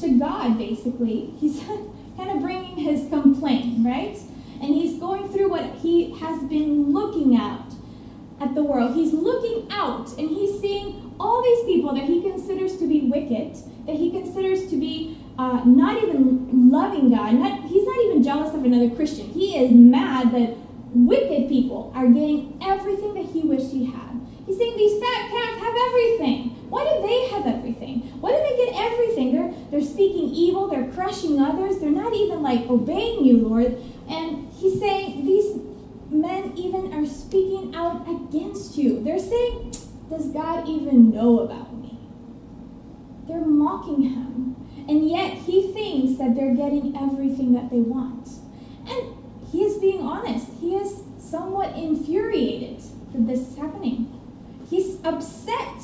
to 0.00 0.18
God, 0.18 0.58
basically. 0.58 1.32
He's 1.38 1.60
kind 2.18 2.30
of 2.30 2.42
bringing 2.42 2.76
his 2.76 3.08
complaint, 3.08 3.86
right? 3.86 4.18
And 4.60 4.74
he's 4.74 5.00
going 5.00 5.30
through 5.30 5.48
what 5.48 5.64
he 5.76 6.12
has 6.18 6.42
been 6.42 6.92
looking 6.92 7.36
at 7.36 7.72
at 8.38 8.54
the 8.54 8.62
world. 8.62 8.94
He's 8.94 9.14
looking 9.14 9.66
out 9.70 10.10
and 10.18 10.28
he's 10.28 10.60
seeing 10.60 11.11
all 11.22 11.42
these 11.42 11.64
people 11.64 11.94
that 11.94 12.04
he 12.04 12.20
considers 12.22 12.76
to 12.78 12.88
be 12.88 13.02
wicked, 13.02 13.54
that 13.86 13.96
he 13.96 14.10
considers 14.10 14.68
to 14.68 14.76
be 14.78 15.18
uh, 15.38 15.62
not 15.64 16.02
even 16.02 16.70
loving 16.70 17.10
God. 17.10 17.34
Not, 17.34 17.64
he's 17.64 17.86
not 17.86 17.98
even 18.06 18.22
jealous 18.22 18.54
of 18.54 18.64
another 18.64 18.90
Christian. 18.94 19.26
He 19.26 19.56
is 19.56 19.70
mad 19.70 20.32
that 20.32 20.56
wicked 20.94 21.48
people 21.48 21.92
are 21.94 22.06
getting 22.06 22.58
everything 22.62 23.14
that 23.14 23.26
he 23.26 23.40
wished 23.40 23.72
he 23.72 23.86
had. 23.86 24.20
He's 24.46 24.58
saying 24.58 24.76
these 24.76 25.00
fat 25.00 25.30
cats 25.30 25.62
have 25.62 25.74
everything. 25.88 26.50
Why 26.68 26.84
do 26.84 27.06
they 27.06 27.28
have 27.28 27.46
everything? 27.46 28.00
Why 28.20 28.32
do 28.32 28.38
they 28.38 28.64
get 28.64 28.92
everything? 28.92 29.32
They're 29.32 29.52
they're 29.70 29.88
speaking 29.88 30.30
evil, 30.30 30.68
they're 30.68 30.90
crushing 30.92 31.40
others, 31.40 31.78
they're 31.78 31.90
not 31.90 32.14
even 32.14 32.42
like 32.42 32.68
obeying 32.68 33.24
you, 33.24 33.46
Lord. 33.46 33.76
And 34.08 34.52
he's 34.54 34.80
saying 34.80 35.24
these 35.24 35.60
men 36.10 36.52
even 36.56 36.92
are 36.92 37.06
speaking 37.06 37.74
out 37.74 38.08
against 38.08 38.76
you. 38.76 39.02
They're 39.02 39.18
saying, 39.18 39.74
Does 40.10 40.28
God 40.32 40.68
even 40.68 41.10
know 41.10 41.40
about 41.40 41.74
me? 41.74 41.98
They're 43.26 43.46
mocking 43.72 44.02
him. 44.02 44.56
And 44.88 45.08
yet 45.08 45.34
he 45.34 45.72
thinks 45.72 46.18
that 46.18 46.34
they're 46.34 46.54
getting 46.54 46.96
everything 46.96 47.52
that 47.54 47.70
they 47.70 47.80
want. 47.80 48.28
And 48.86 49.16
he 49.50 49.62
is 49.64 49.78
being 49.78 50.00
honest. 50.00 50.48
He 50.60 50.74
is 50.74 51.02
somewhat 51.18 51.76
infuriated 51.76 52.82
that 53.12 53.26
this 53.26 53.40
is 53.40 53.56
happening. 53.56 54.20
He's 54.68 54.98
upset. 55.04 55.82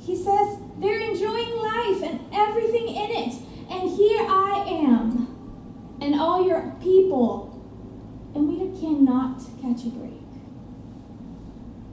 He 0.00 0.16
says, 0.16 0.58
They're 0.78 1.00
enjoying 1.00 1.56
life 1.56 2.02
and 2.02 2.20
everything 2.32 2.88
in 2.88 3.10
it. 3.10 3.34
And 3.70 3.90
here 3.90 4.22
I 4.22 4.64
am, 4.66 5.98
and 6.00 6.18
all 6.18 6.46
your 6.46 6.74
people 6.80 7.48
and 8.34 8.48
we 8.48 8.80
cannot 8.80 9.38
catch 9.60 9.84
a 9.84 9.90
break. 9.90 10.12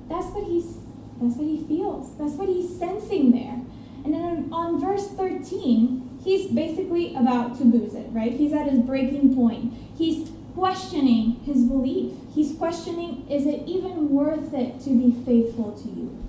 That's 0.08 0.28
what 0.28 0.48
he's 0.48 0.78
that's 1.20 1.38
what 1.38 1.48
he 1.48 1.66
feels. 1.66 2.18
That's 2.18 2.34
what 2.34 2.50
he's 2.50 2.78
sensing 2.78 3.32
there. 3.32 3.62
And 4.06 4.14
then 4.14 4.50
on, 4.52 4.80
verse 4.80 5.08
13, 5.08 6.20
he's 6.24 6.52
basically 6.52 7.16
about 7.16 7.58
to 7.58 7.64
lose 7.64 7.96
it, 7.96 8.06
right? 8.12 8.32
He's 8.32 8.54
at 8.54 8.70
his 8.70 8.80
breaking 8.80 9.36
point. 9.36 9.74
He's 9.98 10.30
questioning 10.54 11.42
his 11.44 11.64
belief. 11.64 12.14
He's 12.34 12.56
questioning, 12.56 13.28
is 13.28 13.48
it 13.48 13.64
even 13.66 14.12
worth 14.12 14.54
it 14.54 14.80
to 14.82 14.92
be 14.92 15.12
faithful 15.26 15.72
to 15.72 15.90
you? 15.90 16.24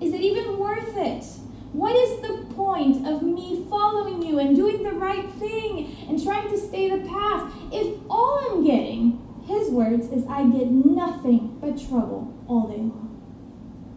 Is 0.00 0.12
it 0.12 0.22
even 0.22 0.58
worth 0.58 0.96
it? 0.96 1.24
What 1.72 1.94
is 1.94 2.20
the 2.20 2.52
point 2.54 3.06
of 3.06 3.22
me 3.22 3.64
following 3.70 4.20
you 4.20 4.40
and 4.40 4.56
doing 4.56 4.82
the 4.82 4.92
right 4.92 5.30
thing 5.34 5.96
and 6.08 6.22
trying 6.22 6.50
to 6.50 6.58
stay 6.58 6.90
the 6.90 7.08
path 7.08 7.52
if 7.70 7.96
all 8.10 8.40
I'm 8.50 8.64
getting, 8.64 9.22
his 9.46 9.70
words, 9.70 10.08
is 10.08 10.26
I 10.26 10.42
get 10.48 10.68
nothing 10.70 11.58
but 11.60 11.80
trouble 11.80 12.34
all 12.48 12.66
day 12.66 12.78
long? 12.78 13.11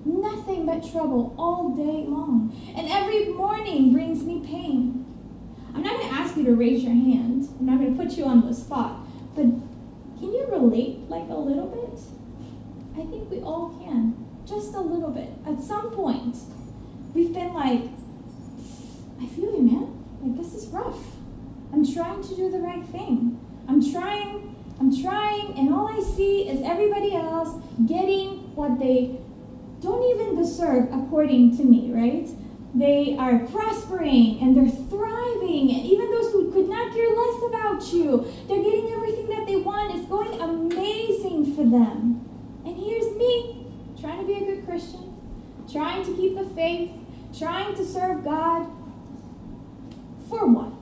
Nothing 0.06 0.68
but 0.68 0.90
trouble 0.92 1.34
all 1.38 1.70
day 1.70 2.06
long. 2.08 2.56
And 2.78 2.88
every 2.90 3.30
morning 3.30 3.92
brings 3.92 4.24
me 4.24 4.46
pain. 4.46 5.04
I'm 5.74 5.82
not 5.82 5.98
going 5.98 6.10
to 6.10 6.16
ask 6.16 6.38
you 6.38 6.46
to 6.46 6.56
raise 6.56 6.84
your 6.84 6.94
hand. 6.94 7.50
I'm 7.60 7.66
not 7.66 7.80
going 7.80 7.98
to 7.98 8.04
put 8.04 8.14
you 8.16 8.26
on 8.26 8.48
the 8.48 8.54
spot. 8.54 9.00
But 9.36 9.44
can 9.44 10.32
you 10.32 10.48
relate 10.50 11.10
like 11.10 11.28
a 11.30 11.36
little 11.36 11.68
bit? 11.68 12.00
I 12.94 13.06
think 13.10 13.30
we 13.32 13.40
all 13.40 13.70
can. 13.84 14.16
Just 14.48 14.76
a 14.76 14.80
little 14.80 15.10
bit. 15.10 15.30
At 15.48 15.62
some 15.62 15.90
point, 15.92 16.38
we've 17.14 17.34
been 17.34 17.54
like, 17.54 17.82
I 19.20 19.26
feel 19.26 19.56
you, 19.56 19.62
man. 19.62 20.06
Like, 20.22 20.38
this 20.38 20.54
is 20.54 20.68
rough. 20.68 21.00
I'm 21.74 21.84
trying 21.84 22.22
to 22.22 22.36
do 22.36 22.52
the 22.52 22.60
right 22.60 22.86
thing. 22.86 23.40
I'm 23.68 23.82
trying, 23.92 24.56
I'm 24.80 24.96
trying, 25.02 25.58
and 25.58 25.74
all 25.74 25.88
I 25.88 26.00
see 26.00 26.48
is 26.48 26.62
everybody 26.64 27.16
else 27.16 27.60
getting 27.88 28.56
what 28.56 28.80
they 28.80 29.20
don't 29.82 30.04
even 30.16 30.36
deserve 30.36 30.86
according 30.92 31.58
to 31.58 31.64
me, 31.64 31.92
right? 31.92 32.28
They 32.74 33.16
are 33.18 33.40
prospering 33.40 34.40
and 34.42 34.56
they're 34.56 34.70
thriving, 34.90 35.72
and 35.72 35.86
even 35.86 36.12
those 36.12 36.32
who 36.32 36.52
could 36.52 36.68
not 36.68 36.94
care 36.94 37.10
less 37.10 37.44
about 37.48 37.94
you, 37.94 38.28
they're 38.48 38.64
getting 38.64 38.92
everything 38.92 39.28
that 39.30 39.48
they 39.48 39.56
want. 39.56 39.96
It's 39.96 40.08
going 40.10 40.40
amazing 40.42 41.56
for 41.56 41.64
them. 41.64 42.22
And 42.66 42.76
here's 42.76 43.16
me 43.16 43.68
trying 44.00 44.20
to 44.20 44.28
be 44.28 44.34
a 44.34 44.46
good 44.46 44.66
Christian, 44.66 45.16
trying 45.72 46.06
to 46.06 46.16
keep 46.16 46.36
the 46.36 46.46
faith, 46.46 46.92
trying 47.38 47.76
to 47.76 47.86
serve 47.86 48.24
God 48.24 48.68
for 50.30 50.46
what? 50.48 50.74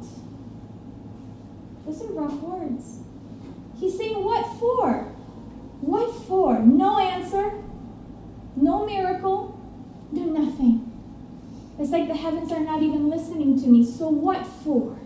Those 1.85 2.01
are 2.01 2.13
rough 2.13 2.39
words. 2.41 2.99
He's 3.79 3.97
saying, 3.97 4.23
What 4.23 4.45
for? 4.59 5.03
What 5.81 6.15
for? 6.25 6.59
No 6.59 6.97
answer, 6.97 7.51
no 8.55 8.85
miracle, 8.85 9.59
do 10.13 10.25
nothing. 10.25 10.89
It's 11.79 11.89
like 11.89 12.07
the 12.07 12.15
heavens 12.15 12.51
are 12.51 12.59
not 12.59 12.83
even 12.83 13.09
listening 13.09 13.59
to 13.61 13.67
me. 13.67 13.85
So, 13.85 14.07
what 14.09 14.45
for? 14.45 14.99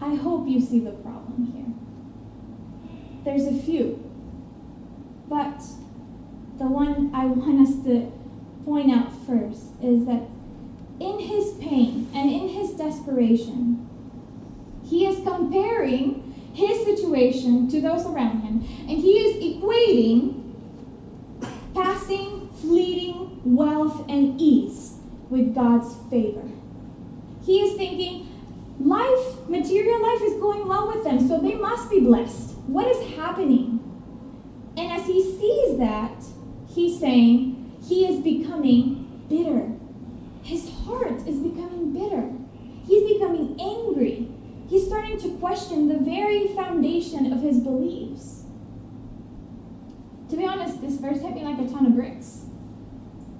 I 0.00 0.14
hope 0.14 0.48
you 0.48 0.60
see 0.60 0.78
the 0.78 0.92
problem 0.92 1.52
here. 1.52 1.74
There's 3.24 3.46
a 3.46 3.62
few, 3.62 4.02
but 5.28 5.62
the 6.58 6.66
one 6.66 7.10
I 7.12 7.26
want 7.26 7.68
us 7.68 7.84
to 7.84 8.12
point 8.64 8.92
out 8.92 9.12
first 9.26 9.64
is 9.82 10.06
that 10.06 10.22
in 11.00 11.18
his 11.18 11.54
pain 11.60 12.08
and 12.14 12.30
in 12.30 12.48
his 12.48 12.72
desperation, 12.72 13.88
he 14.84 15.06
is 15.06 15.22
comparing 15.24 16.50
his 16.54 16.84
situation 16.84 17.68
to 17.68 17.80
those 17.80 18.06
around 18.06 18.40
him, 18.40 18.66
and 18.88 18.98
he 18.98 19.12
is 19.18 19.36
equating 19.42 20.37
fleeting 22.60 23.40
wealth 23.44 24.04
and 24.08 24.40
ease 24.40 24.94
with 25.30 25.54
God's 25.54 25.94
favor. 26.10 26.48
He 27.44 27.60
is 27.60 27.76
thinking, 27.76 28.28
life, 28.80 29.48
material 29.48 30.02
life 30.02 30.22
is 30.22 30.34
going 30.40 30.68
well 30.68 30.88
with 30.88 31.04
them, 31.04 31.26
so 31.26 31.40
they 31.40 31.54
must 31.54 31.90
be 31.90 32.00
blessed. 32.00 32.56
What 32.66 32.86
is 32.86 33.16
happening? 33.16 33.80
And 34.76 34.92
as 34.92 35.06
he 35.06 35.22
sees 35.22 35.78
that, 35.78 36.24
he's 36.68 37.00
saying, 37.00 37.76
he 37.82 38.06
is 38.06 38.20
becoming 38.20 39.24
bitter. 39.28 39.72
His 40.42 40.70
heart 40.84 41.26
is 41.26 41.38
becoming 41.38 41.92
bitter. 41.92 42.30
He's 42.86 43.12
becoming 43.12 43.58
angry. 43.60 44.30
He's 44.68 44.86
starting 44.86 45.18
to 45.20 45.38
question 45.38 45.88
the 45.88 45.98
very 45.98 46.48
foundation 46.48 47.32
of 47.32 47.40
his 47.40 47.58
beliefs. 47.58 48.44
To 50.30 50.36
be 50.36 50.46
honest, 50.46 50.82
this 50.82 50.96
verse 50.96 51.20
hit 51.20 51.34
me 51.34 51.42
like 51.42 51.58
a 51.58 51.68
ton 51.68 51.86
of 51.86 51.94
bricks. 51.94 52.47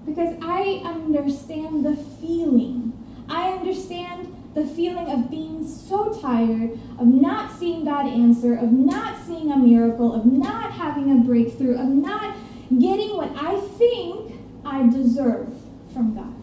Because 0.08 0.36
I 0.42 0.80
understand 0.84 1.84
the 1.84 1.96
feeling. 1.96 2.92
I 3.28 3.50
understand 3.50 4.34
the 4.54 4.66
feeling 4.66 5.10
of 5.10 5.30
being 5.30 5.66
so 5.68 6.18
tired, 6.20 6.72
of 6.98 7.06
not 7.06 7.56
seeing 7.58 7.84
God 7.84 8.06
answer, 8.06 8.54
of 8.54 8.72
not 8.72 9.22
seeing 9.24 9.52
a 9.52 9.56
miracle, 9.56 10.14
of 10.14 10.24
not 10.24 10.72
having 10.72 11.12
a 11.12 11.16
breakthrough, 11.16 11.78
of 11.78 11.88
not 11.88 12.36
getting 12.78 13.16
what 13.16 13.30
I 13.36 13.60
think 13.60 14.32
I 14.64 14.88
deserve 14.88 15.54
from 15.92 16.14
God. 16.14 16.34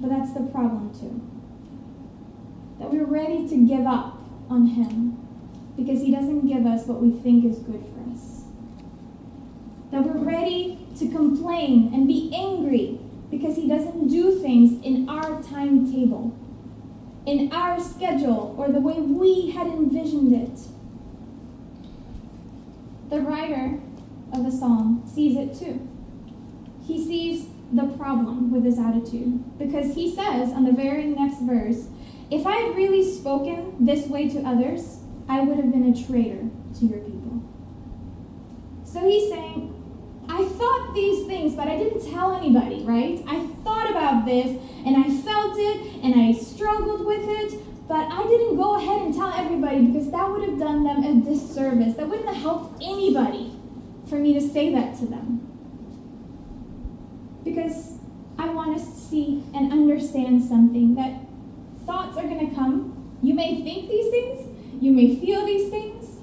But 0.00 0.08
that's 0.08 0.32
the 0.32 0.40
problem, 0.40 0.92
too. 0.92 1.20
That 2.80 2.90
we're 2.90 3.04
ready 3.04 3.46
to 3.48 3.66
give 3.66 3.86
up 3.86 4.18
on 4.48 4.66
Him 4.66 5.18
because 5.76 6.00
He 6.00 6.10
doesn't 6.10 6.48
give 6.48 6.66
us 6.66 6.86
what 6.86 7.00
we 7.00 7.10
think 7.10 7.44
is 7.44 7.58
good 7.58 7.84
for 7.84 8.12
us. 8.12 8.42
That 9.92 10.04
we're 10.04 10.24
ready 10.24 10.81
to 11.02 11.14
complain 11.14 11.90
and 11.92 12.06
be 12.06 12.32
angry 12.34 12.98
because 13.30 13.56
He 13.56 13.68
doesn't 13.68 14.08
do 14.08 14.38
things 14.38 14.82
in 14.84 15.08
our 15.08 15.42
timetable, 15.42 16.36
in 17.26 17.52
our 17.52 17.80
schedule, 17.80 18.54
or 18.58 18.70
the 18.70 18.80
way 18.80 19.00
we 19.00 19.50
had 19.50 19.66
envisioned 19.66 20.32
it. 20.34 20.60
The 23.10 23.20
writer 23.20 23.80
of 24.32 24.44
the 24.44 24.50
psalm 24.50 25.02
sees 25.12 25.36
it 25.36 25.58
too. 25.58 25.88
He 26.86 27.04
sees 27.04 27.48
the 27.72 27.86
problem 27.96 28.50
with 28.50 28.64
his 28.64 28.78
attitude 28.78 29.58
because 29.58 29.94
he 29.94 30.14
says 30.14 30.52
on 30.52 30.64
the 30.64 30.72
very 30.72 31.06
next 31.06 31.40
verse, 31.40 31.88
If 32.30 32.46
I 32.46 32.56
had 32.56 32.76
really 32.76 33.04
spoken 33.04 33.84
this 33.84 34.06
way 34.06 34.28
to 34.30 34.40
others, 34.40 34.98
I 35.28 35.40
would 35.40 35.56
have 35.56 35.70
been 35.70 35.92
a 35.92 36.06
traitor 36.06 36.48
to 36.78 36.86
your 36.86 37.00
people. 37.00 37.42
So 38.84 39.00
he's 39.06 39.30
saying, 39.30 39.71
thought 40.62 40.94
these 40.94 41.26
things, 41.26 41.56
but 41.56 41.66
I 41.66 41.76
didn't 41.76 42.08
tell 42.12 42.36
anybody, 42.36 42.84
right? 42.84 43.20
I 43.26 43.44
thought 43.64 43.90
about 43.90 44.24
this 44.24 44.46
and 44.86 44.96
I 44.96 45.10
felt 45.22 45.58
it 45.58 46.04
and 46.04 46.14
I 46.14 46.32
struggled 46.32 47.04
with 47.04 47.24
it, 47.28 47.88
but 47.88 48.06
I 48.08 48.22
didn't 48.22 48.56
go 48.56 48.76
ahead 48.76 49.02
and 49.02 49.12
tell 49.12 49.32
everybody 49.32 49.86
because 49.86 50.12
that 50.12 50.30
would 50.30 50.48
have 50.48 50.60
done 50.60 50.84
them 50.84 51.02
a 51.02 51.20
disservice. 51.28 51.94
That 51.96 52.08
wouldn't 52.08 52.28
have 52.28 52.36
helped 52.36 52.80
anybody 52.80 53.58
for 54.08 54.16
me 54.16 54.34
to 54.34 54.40
say 54.40 54.72
that 54.72 54.96
to 54.98 55.06
them. 55.06 55.40
Because 57.42 57.98
I 58.38 58.48
want 58.50 58.76
us 58.76 58.86
to 58.86 59.00
see 59.00 59.42
and 59.54 59.72
understand 59.72 60.44
something 60.44 60.94
that 60.94 61.22
thoughts 61.86 62.16
are 62.16 62.22
going 62.22 62.48
to 62.48 62.54
come. 62.54 63.18
You 63.20 63.34
may 63.34 63.62
think 63.62 63.88
these 63.88 64.10
things, 64.12 64.80
you 64.80 64.92
may 64.92 65.16
feel 65.16 65.44
these 65.44 65.70
things, 65.70 66.20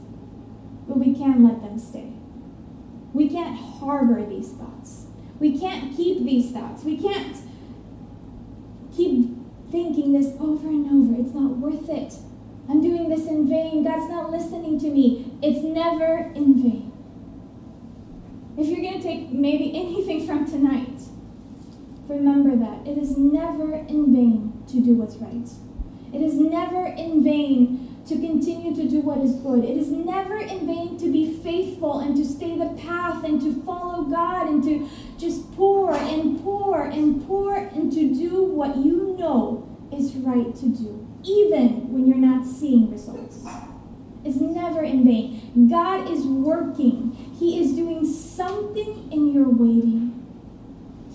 but 0.88 0.98
we 0.98 1.14
can't 1.14 1.44
let 1.44 1.62
them 1.62 1.78
stay. 1.78 2.19
We 3.14 3.30
can't 3.30 3.58
harbor 3.58 4.26
these 4.26 4.52
thoughts. 4.52 5.06
We 5.40 5.58
can't 5.58 5.96
keep 5.96 6.24
these 6.24 6.52
thoughts. 6.52 6.84
We 6.84 6.98
can't 6.98 7.38
keep 8.96 9.36
thinking 9.72 10.14
this 10.14 10.36
over 10.40 10.68
and 10.68 10.86
over. 10.86 11.22
It's 11.22 11.34
not 11.34 11.58
worth 11.58 11.90
it. 11.90 12.16
I'm 12.70 12.82
doing 12.82 13.10
this 13.10 13.26
in 13.28 13.50
vain. 13.50 13.84
God's 13.84 14.10
not 14.10 14.32
listening 14.32 14.80
to 14.82 14.90
me. 14.90 15.34
It's 15.42 15.64
never 15.64 16.32
in 16.36 16.62
vain. 16.62 16.92
If 18.58 18.68
you're 18.68 18.82
going 18.82 19.02
to 19.02 19.04
take 19.04 19.32
maybe 19.32 19.76
anything 19.76 20.28
from 20.28 20.46
tonight, 20.46 21.02
remember 22.08 22.56
that 22.58 22.88
it 22.88 22.98
is 22.98 23.18
never 23.18 23.74
in 23.74 24.14
vain 24.14 24.64
to 24.68 24.82
do 24.82 24.96
what's 24.96 25.16
right. 25.16 25.50
It 26.14 26.22
is 26.22 26.36
never 26.36 26.86
in 26.86 27.24
vain 27.24 27.89
to 28.10 28.16
continue 28.16 28.76
to 28.76 28.90
do 28.90 29.02
what 29.02 29.20
is 29.20 29.36
good. 29.36 29.64
It 29.64 29.78
is 29.78 29.90
never 29.90 30.38
in 30.38 30.66
vain 30.66 30.98
to 30.98 31.12
be 31.12 31.32
faithful 31.32 32.00
and 32.00 32.16
to 32.18 32.26
stay 32.26 32.58
the 32.58 32.70
path 32.82 33.24
and 33.24 33.40
to 33.42 33.62
follow 33.64 34.04
God 34.06 34.50
and 34.50 34.64
to 34.64 34.90
just 35.20 35.52
pour 35.54 35.94
and 35.94 36.42
pour 36.44 36.86
and 36.86 37.26
pour 37.28 37.56
and 37.56 37.92
to 37.94 38.14
do 38.14 38.44
what 38.44 38.78
you 38.78 39.16
know 39.20 39.66
is 39.96 40.16
right 40.16 40.56
to 40.56 40.70
do, 40.70 41.08
even 41.24 41.94
when 41.94 42.08
you're 42.08 42.18
not 42.18 42.48
seeing 42.48 42.92
results. 42.92 43.46
It's 44.26 44.38
never 44.38 44.84
in 44.84 45.06
vain. 45.06 45.70
God 45.70 46.10
is 46.10 46.26
working, 46.26 47.14
He 47.40 47.62
is 47.62 47.74
doing 47.74 48.06
something 48.06 49.12
in 49.12 49.34
your 49.34 49.50
waiting. 49.50 50.16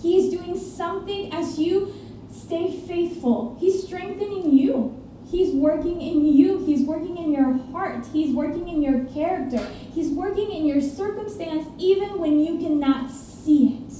He 0.00 0.16
is 0.18 0.32
doing 0.32 0.56
something 0.58 1.32
as 1.32 1.58
you 1.58 1.92
stay 2.30 2.70
faithful. 2.70 3.56
He's 3.58 3.84
strengthening 3.84 4.56
you. 4.56 5.03
He's 5.30 5.54
working 5.54 6.00
in 6.00 6.24
you. 6.24 6.64
He's 6.64 6.86
working 6.86 7.16
in 7.16 7.32
your 7.32 7.58
heart. 7.72 8.06
He's 8.12 8.34
working 8.34 8.68
in 8.68 8.82
your 8.82 9.04
character. 9.06 9.66
He's 9.94 10.10
working 10.10 10.50
in 10.52 10.64
your 10.66 10.80
circumstance 10.80 11.68
even 11.78 12.20
when 12.20 12.40
you 12.40 12.58
cannot 12.58 13.10
see 13.10 13.80
it. 13.80 13.92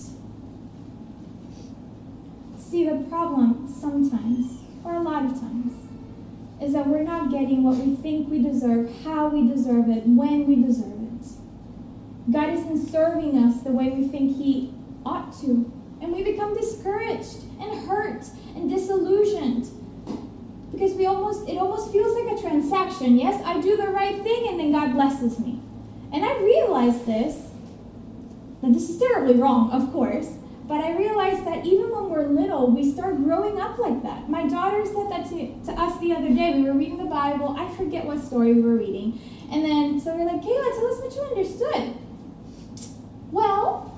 See, 2.61 2.88
the 2.88 3.04
problem 3.09 3.73
sometimes, 3.73 4.61
or 4.85 4.95
a 4.95 5.00
lot 5.00 5.25
of 5.25 5.40
times, 5.40 5.73
is 6.61 6.73
that 6.73 6.87
we're 6.87 7.02
not 7.02 7.31
getting 7.31 7.62
what 7.62 7.76
we 7.76 7.95
think 7.97 8.28
we 8.28 8.43
deserve, 8.43 8.90
how 9.02 9.28
we 9.28 9.47
deserve 9.49 9.88
it, 9.88 10.07
when 10.07 10.47
we 10.47 10.57
deserve 10.57 10.93
it. 10.93 11.26
God 12.33 12.50
isn't 12.50 12.88
serving 12.88 13.37
us 13.38 13.62
the 13.62 13.71
way 13.71 13.90
we 13.90 14.09
think 14.09 14.37
He 14.37 14.73
ought 15.04 15.33
to. 15.40 15.71
And 16.00 16.12
we 16.12 16.23
become 16.23 16.57
discouraged 16.57 17.45
and 17.61 17.87
hurt 17.87 18.25
and 18.57 18.71
disillusioned 18.71 19.69
because 20.75 20.95
we 20.95 21.07
almost 21.07 21.49
it 21.49 21.59
almost 21.59 21.93
feels 21.93 22.16
like 22.16 22.38
a 22.38 22.40
transaction. 22.40 23.19
Yes, 23.19 23.43
I 23.45 23.61
do 23.61 23.76
the 23.76 23.88
right 23.88 24.23
thing 24.23 24.49
and 24.49 24.59
then 24.59 24.73
God 24.73 24.93
blesses 24.93 25.38
me. 25.38 25.61
And 26.12 26.25
I 26.25 26.38
realized 26.38 27.07
this, 27.07 27.50
that 28.62 28.73
this 28.73 28.88
is 28.88 28.99
terribly 28.99 29.35
wrong, 29.35 29.71
of 29.73 29.93
course, 29.93 30.28
but 30.66 30.83
I 30.83 30.97
realized 30.97 31.47
that 31.47 31.66
even 31.66 31.90
when 31.90 32.09
we're 32.09 32.26
little, 32.26 32.71
we 32.71 32.90
start 32.90 33.16
growing 33.16 33.61
up 33.61 33.78
like 33.78 34.02
that. 34.02 34.31
My 34.31 34.47
daughter 34.47 34.85
said 34.87 35.11
that 35.11 35.28
to, 35.31 35.54
to 35.66 35.73
us 35.81 36.00
the 36.00 36.12
other 36.12 36.28
day. 36.28 36.54
We 36.54 36.62
were 36.64 36.73
reading 36.73 36.99
the 36.99 37.11
Bible. 37.11 37.54
I 37.59 37.69
forget 37.76 38.04
what 38.07 38.21
story 38.21 38.54
we 38.54 38.62
were 38.62 38.76
reading. 38.76 39.21
And 39.52 39.64
then 39.64 40.00
so 40.00 40.16
we're 40.16 40.25
like, 40.25 40.40
Kayla, 40.40 40.71
tell 40.75 40.87
us 40.87 41.00
what 41.00 41.14
you 41.14 41.23
understood. 41.23 41.99
Well, 43.31 43.94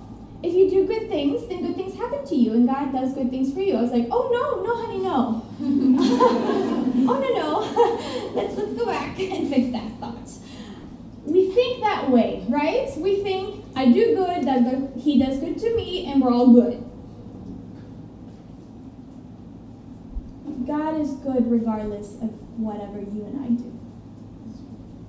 if 0.46 0.54
you 0.54 0.70
do 0.70 0.86
good 0.86 1.08
things, 1.08 1.46
then 1.48 1.66
good 1.66 1.74
things 1.74 1.96
happen 1.96 2.24
to 2.24 2.34
you, 2.34 2.52
and 2.52 2.68
God 2.68 2.92
does 2.92 3.14
good 3.14 3.30
things 3.30 3.52
for 3.52 3.60
you. 3.60 3.76
I 3.76 3.82
was 3.82 3.90
like, 3.90 4.06
oh 4.10 4.30
no, 4.32 4.62
no, 4.62 4.76
honey, 4.76 4.98
no. 4.98 5.42
oh 7.10 7.18
no, 7.20 7.30
no. 7.34 8.30
let's 8.34 8.56
let's 8.56 8.72
go 8.74 8.86
back 8.86 9.18
and 9.18 9.48
fix 9.48 9.72
that 9.72 9.90
thought. 9.98 10.30
We 11.24 11.50
think 11.50 11.82
that 11.82 12.10
way, 12.10 12.44
right? 12.48 12.88
We 12.96 13.22
think 13.22 13.64
I 13.74 13.86
do 13.86 14.14
good, 14.14 14.44
that 14.44 14.92
He 14.96 15.18
does 15.18 15.40
good 15.40 15.58
to 15.58 15.76
me, 15.76 16.06
and 16.06 16.22
we're 16.22 16.32
all 16.32 16.52
good. 16.52 16.82
God 20.66 21.00
is 21.00 21.12
good 21.12 21.50
regardless 21.50 22.14
of 22.14 22.30
whatever 22.58 22.98
you 22.98 23.24
and 23.24 23.44
I 23.44 23.48
do. 23.48 23.72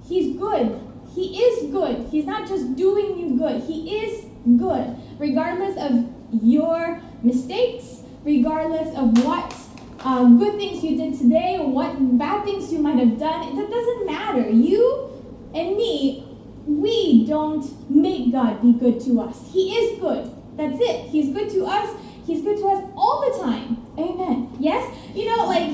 He's 0.08 0.38
good. 0.38 0.82
He 1.14 1.42
is 1.42 1.72
good. 1.72 2.10
He's 2.12 2.26
not 2.26 2.48
just 2.48 2.76
doing 2.76 3.18
you 3.18 3.38
good. 3.38 3.64
He 3.64 3.98
is 3.98 4.26
good, 4.58 4.96
regardless 5.18 5.78
of 5.78 6.10
your 6.44 7.02
mistakes, 7.24 8.02
regardless 8.24 8.96
of 8.96 9.24
what 9.24 9.54
um, 10.02 10.38
good 10.38 10.58
things 10.58 10.84
you 10.84 10.96
did 10.96 11.18
today 11.18 11.58
what 11.60 12.18
bad 12.18 12.46
things 12.46 12.72
you 12.72 12.80
might 12.80 12.98
have 12.98 13.18
done. 13.20 13.56
That 13.56 13.70
doesn't 13.70 14.06
matter. 14.06 14.50
You 14.50 15.10
and 15.54 15.76
me, 15.76 16.24
we 16.66 17.26
don't 17.26 17.66
make 17.90 18.32
God 18.32 18.62
be 18.62 18.74
good 18.74 19.00
to 19.02 19.22
us. 19.22 19.50
He 19.52 19.76
is 19.76 20.00
good. 20.00 20.32
That's 20.56 20.78
it. 20.80 21.10
He's 21.10 21.34
good 21.34 21.50
to 21.52 21.66
us. 21.66 21.96
He's 22.26 22.42
good 22.42 22.58
to 22.58 22.68
us 22.68 22.84
all 22.96 23.32
the 23.32 23.44
time. 23.44 23.86
Amen. 23.98 24.56
Yes? 24.60 24.84
You 25.16 25.26
know, 25.26 25.46
like, 25.46 25.70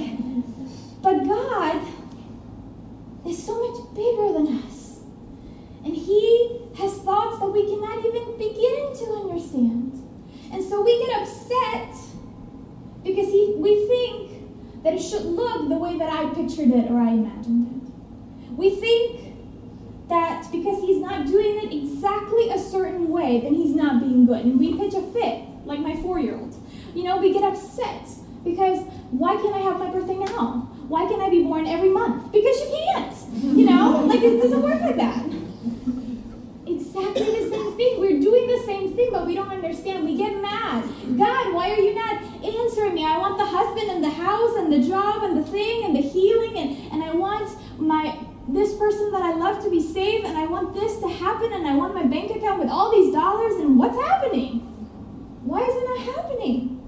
but 1.01 1.25
God 1.25 1.81
is 3.27 3.43
so 3.43 3.59
much 3.67 3.95
bigger 3.95 4.33
than 4.33 4.63
us. 4.63 4.82
And 5.83 5.95
He 5.95 6.61
has 6.77 6.97
thoughts 6.99 7.39
that 7.39 7.47
we 7.47 7.63
cannot 7.63 8.05
even 8.05 8.37
begin 8.37 8.95
to 8.95 9.05
understand. 9.21 9.99
And 10.51 10.63
so 10.63 10.81
we 10.81 11.05
get 11.05 11.21
upset 11.21 11.95
because 13.03 13.27
he, 13.27 13.55
we 13.57 13.87
think 13.87 14.83
that 14.83 14.93
it 14.93 15.01
should 15.01 15.25
look 15.25 15.67
the 15.67 15.77
way 15.77 15.97
that 15.97 16.09
I 16.09 16.33
pictured 16.33 16.69
it 16.69 16.91
or 16.91 16.99
I 16.99 17.09
imagined 17.09 17.81
it. 17.81 18.51
We 18.51 18.75
think 18.75 19.33
that 20.09 20.47
because 20.51 20.79
he's 20.81 21.01
not 21.01 21.25
doing 21.25 21.57
it 21.63 21.73
exactly 21.73 22.49
a 22.49 22.59
certain 22.59 23.09
way, 23.09 23.41
then 23.41 23.55
he's 23.55 23.75
not 23.75 23.99
being 23.99 24.25
good. 24.25 24.45
And 24.45 24.59
we 24.59 24.77
pitch 24.77 24.93
a 24.93 25.01
fit, 25.11 25.43
like 25.65 25.79
my 25.79 25.95
four 26.01 26.19
year 26.19 26.35
old. 26.37 26.55
You 26.93 27.03
know, 27.03 27.17
we 27.17 27.33
get 27.33 27.43
upset 27.43 28.07
because 28.43 28.79
why 29.09 29.35
can't 29.35 29.55
I 29.55 29.59
have 29.59 29.79
my 29.79 29.89
birthday 29.89 30.17
now? 30.17 30.69
Why 30.87 31.07
can't 31.07 31.21
I 31.21 31.29
be 31.29 31.43
born 31.43 31.65
every 31.65 31.89
month? 31.89 32.31
Because 32.31 32.59
you 32.59 32.67
can't. 32.93 33.57
You 33.57 33.65
know, 33.65 34.05
like 34.05 34.21
it 34.21 34.39
doesn't 34.39 34.61
work 34.61 34.81
like 34.81 34.97
that 34.97 35.42
exactly 36.87 37.25
the 37.25 37.49
same 37.49 37.77
thing. 37.77 37.99
We're 37.99 38.19
doing 38.19 38.47
the 38.47 38.63
same 38.65 38.93
thing, 38.93 39.09
but 39.11 39.25
we 39.25 39.35
don't 39.35 39.49
understand. 39.49 40.05
We 40.05 40.17
get 40.17 40.41
mad. 40.41 40.83
God, 41.17 41.53
why 41.53 41.71
are 41.71 41.79
you 41.79 41.95
not 41.95 42.21
answering 42.43 42.95
me? 42.95 43.05
I 43.05 43.17
want 43.17 43.37
the 43.37 43.45
husband 43.45 43.89
and 43.89 44.03
the 44.03 44.09
house 44.09 44.55
and 44.57 44.71
the 44.71 44.79
job 44.79 45.23
and 45.23 45.37
the 45.37 45.43
thing 45.43 45.85
and 45.85 45.95
the 45.95 46.01
healing 46.01 46.57
and, 46.57 46.93
and 46.93 47.03
I 47.03 47.13
want 47.13 47.49
my 47.79 48.17
this 48.45 48.77
person 48.77 49.09
that 49.13 49.21
I 49.21 49.33
love 49.35 49.63
to 49.63 49.69
be 49.69 49.81
saved 49.81 50.25
and 50.25 50.37
I 50.37 50.45
want 50.45 50.73
this 50.73 50.99
to 50.99 51.07
happen 51.07 51.53
and 51.53 51.65
I 51.65 51.75
want 51.75 51.95
my 51.95 52.03
bank 52.03 52.29
account 52.35 52.59
with 52.59 52.69
all 52.69 52.91
these 52.91 53.13
dollars 53.13 53.53
and 53.53 53.79
what's 53.79 53.95
happening? 53.95 54.59
Why 55.45 55.61
is 55.61 55.73
it 55.73 55.85
not 55.85 56.15
happening? 56.15 56.81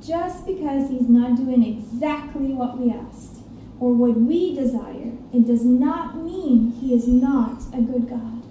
Just 0.00 0.46
because 0.46 0.90
he's 0.90 1.08
not 1.08 1.36
doing 1.36 1.64
exactly 1.64 2.52
what 2.52 2.78
we 2.78 2.92
asked 2.92 3.38
or 3.80 3.92
what 3.92 4.16
we 4.16 4.54
desire, 4.54 5.12
it 5.32 5.44
does 5.44 5.64
not 5.64 6.23
mean 6.44 6.72
he 6.80 6.94
is 6.94 7.08
not 7.08 7.62
a 7.72 7.80
good 7.80 8.08
God. 8.08 8.42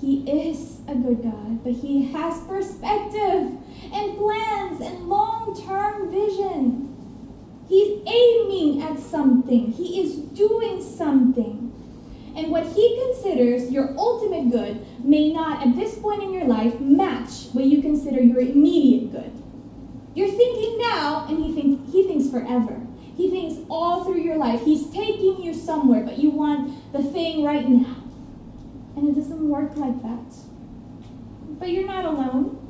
He 0.00 0.22
is 0.30 0.80
a 0.86 0.94
good 0.94 1.22
God, 1.22 1.64
but 1.64 1.72
he 1.72 2.12
has 2.12 2.40
perspective 2.42 3.52
and 3.92 4.18
plans 4.18 4.80
and 4.80 5.08
long 5.08 5.58
term 5.66 6.10
vision. 6.10 6.90
He's 7.68 8.06
aiming 8.06 8.82
at 8.82 8.98
something, 8.98 9.72
he 9.72 10.02
is 10.02 10.16
doing 10.16 10.82
something. 10.82 11.62
And 12.36 12.50
what 12.50 12.66
he 12.66 13.00
considers 13.00 13.70
your 13.70 13.96
ultimate 13.96 14.50
good 14.50 14.84
may 15.04 15.32
not, 15.32 15.64
at 15.64 15.76
this 15.76 15.96
point 15.96 16.22
in 16.22 16.32
your 16.32 16.44
life, 16.44 16.80
match 16.80 17.46
what 17.52 17.64
you 17.64 17.80
consider 17.80 18.20
your 18.20 18.40
immediate 18.40 19.12
good. 19.12 19.30
You're 20.14 20.28
thinking 20.28 20.78
now, 20.78 21.26
and 21.28 21.38
he, 21.38 21.54
think, 21.54 21.90
he 21.90 22.02
thinks 22.08 22.28
forever. 22.28 22.84
He 23.16 23.30
thinks 23.30 23.60
all 23.70 24.04
through 24.04 24.20
your 24.20 24.36
life. 24.36 24.62
He's 24.64 24.90
taking 24.90 25.42
you 25.42 25.54
somewhere, 25.54 26.02
but 26.02 26.18
you 26.18 26.30
want 26.30 26.92
the 26.92 27.02
thing 27.02 27.44
right 27.44 27.68
now. 27.68 27.96
And 28.96 29.08
it 29.08 29.14
doesn't 29.14 29.48
work 29.48 29.76
like 29.76 30.02
that. 30.02 30.34
But 31.58 31.70
you're 31.70 31.86
not 31.86 32.04
alone. 32.04 32.60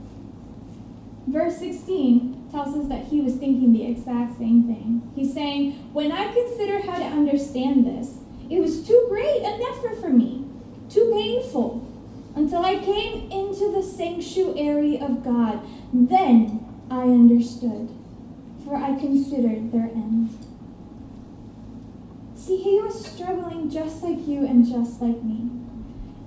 Verse 1.26 1.58
16 1.58 2.48
tells 2.50 2.76
us 2.76 2.88
that 2.88 3.06
he 3.06 3.20
was 3.20 3.34
thinking 3.34 3.72
the 3.72 3.86
exact 3.86 4.38
same 4.38 4.64
thing. 4.64 5.10
He's 5.14 5.32
saying, 5.32 5.72
When 5.92 6.12
I 6.12 6.32
consider 6.32 6.80
how 6.80 6.98
to 6.98 7.04
understand 7.04 7.86
this, 7.86 8.18
it 8.50 8.60
was 8.60 8.86
too 8.86 9.06
great 9.08 9.42
an 9.42 9.60
effort 9.72 10.00
for 10.00 10.10
me, 10.10 10.44
too 10.90 11.10
painful, 11.14 11.80
until 12.36 12.64
I 12.64 12.76
came 12.76 13.30
into 13.30 13.72
the 13.72 13.82
sanctuary 13.82 14.98
of 14.98 15.24
God. 15.24 15.60
Then 15.92 16.66
I 16.90 17.02
understood, 17.02 17.90
for 18.64 18.76
I 18.76 18.98
considered 18.98 19.72
their 19.72 19.84
end. 19.84 20.36
See, 22.34 22.58
he 22.58 22.80
was 22.80 23.06
struggling 23.06 23.70
just 23.70 24.02
like 24.02 24.26
you 24.26 24.46
and 24.46 24.66
just 24.66 25.00
like 25.00 25.22
me. 25.22 25.50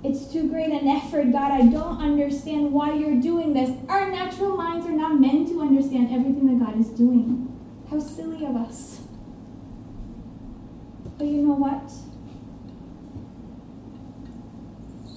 It's 0.04 0.32
too 0.32 0.48
great 0.48 0.70
an 0.70 0.86
effort, 0.86 1.32
God. 1.32 1.50
I 1.50 1.66
don't 1.66 2.00
understand 2.00 2.72
why 2.72 2.94
you're 2.94 3.20
doing 3.20 3.52
this. 3.52 3.70
Our 3.88 4.10
natural 4.10 4.56
minds 4.56 4.86
are 4.86 4.92
not 4.92 5.20
meant 5.20 5.48
to 5.48 5.60
understand 5.60 6.14
everything 6.14 6.46
that 6.46 6.64
God 6.64 6.80
is 6.80 6.88
doing. 6.88 7.44
How 7.90 7.98
silly 7.98 8.44
of 8.46 8.54
us. 8.54 9.00
But 11.16 11.26
you 11.26 11.42
know 11.42 11.54
what? 11.54 11.92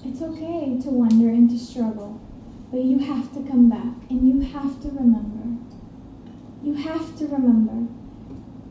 It's 0.03 0.21
okay 0.21 0.79
to 0.81 0.89
wonder 0.89 1.29
and 1.29 1.47
to 1.51 1.60
struggle, 1.60 2.19
but 2.71 2.81
you 2.81 2.97
have 2.99 3.31
to 3.34 3.43
come 3.43 3.69
back 3.69 4.10
and 4.10 4.27
you 4.27 4.39
have 4.51 4.81
to 4.81 4.88
remember. 4.88 5.61
You 6.63 6.74
have 6.76 7.17
to 7.17 7.26
remember 7.28 7.91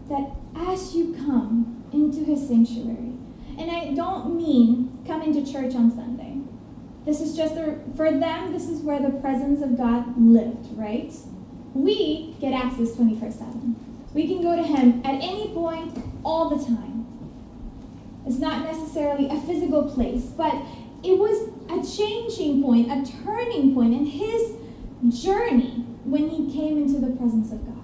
that 0.09 0.31
as 0.55 0.95
you 0.95 1.15
come 1.15 1.85
into 1.93 2.25
his 2.25 2.47
sanctuary, 2.47 3.15
and 3.59 3.71
I 3.71 3.93
don't 3.95 4.37
mean 4.37 4.99
come 5.07 5.23
into 5.23 5.51
church 5.51 5.75
on 5.75 5.91
Sunday. 5.91 6.39
This 7.05 7.21
is 7.21 7.37
just 7.37 7.55
for 7.97 8.11
them, 8.11 8.53
this 8.53 8.69
is 8.69 8.81
where 8.83 9.01
the 9.01 9.11
presence 9.11 9.63
of 9.63 9.77
God 9.77 10.17
lived, 10.17 10.69
right? 10.77 11.13
We 11.75 12.37
get 12.41 12.53
access 12.53 12.95
24 12.95 13.31
7. 13.31 13.77
We 14.15 14.27
can 14.27 14.43
go 14.43 14.57
to 14.57 14.63
Him 14.63 15.03
at 15.05 15.15
any 15.15 15.49
point, 15.49 15.99
all 16.25 16.51
the 16.51 16.65
time. 16.65 17.07
It's 18.27 18.39
not 18.39 18.65
necessarily 18.65 19.29
a 19.29 19.41
physical 19.41 19.91
place, 19.91 20.25
but 20.27 20.55
it 21.03 21.19
was 21.19 21.49
a 21.69 21.97
changing 21.97 22.63
point, 22.63 22.91
a 22.91 23.11
turning 23.25 23.75
point 23.75 23.95
in 23.95 24.07
His 24.07 24.55
journey 25.23 25.87
when 26.05 26.29
He 26.29 26.53
came 26.53 26.77
into 26.77 27.01
the 27.01 27.17
presence 27.17 27.53
of 27.53 27.65
God. 27.65 27.80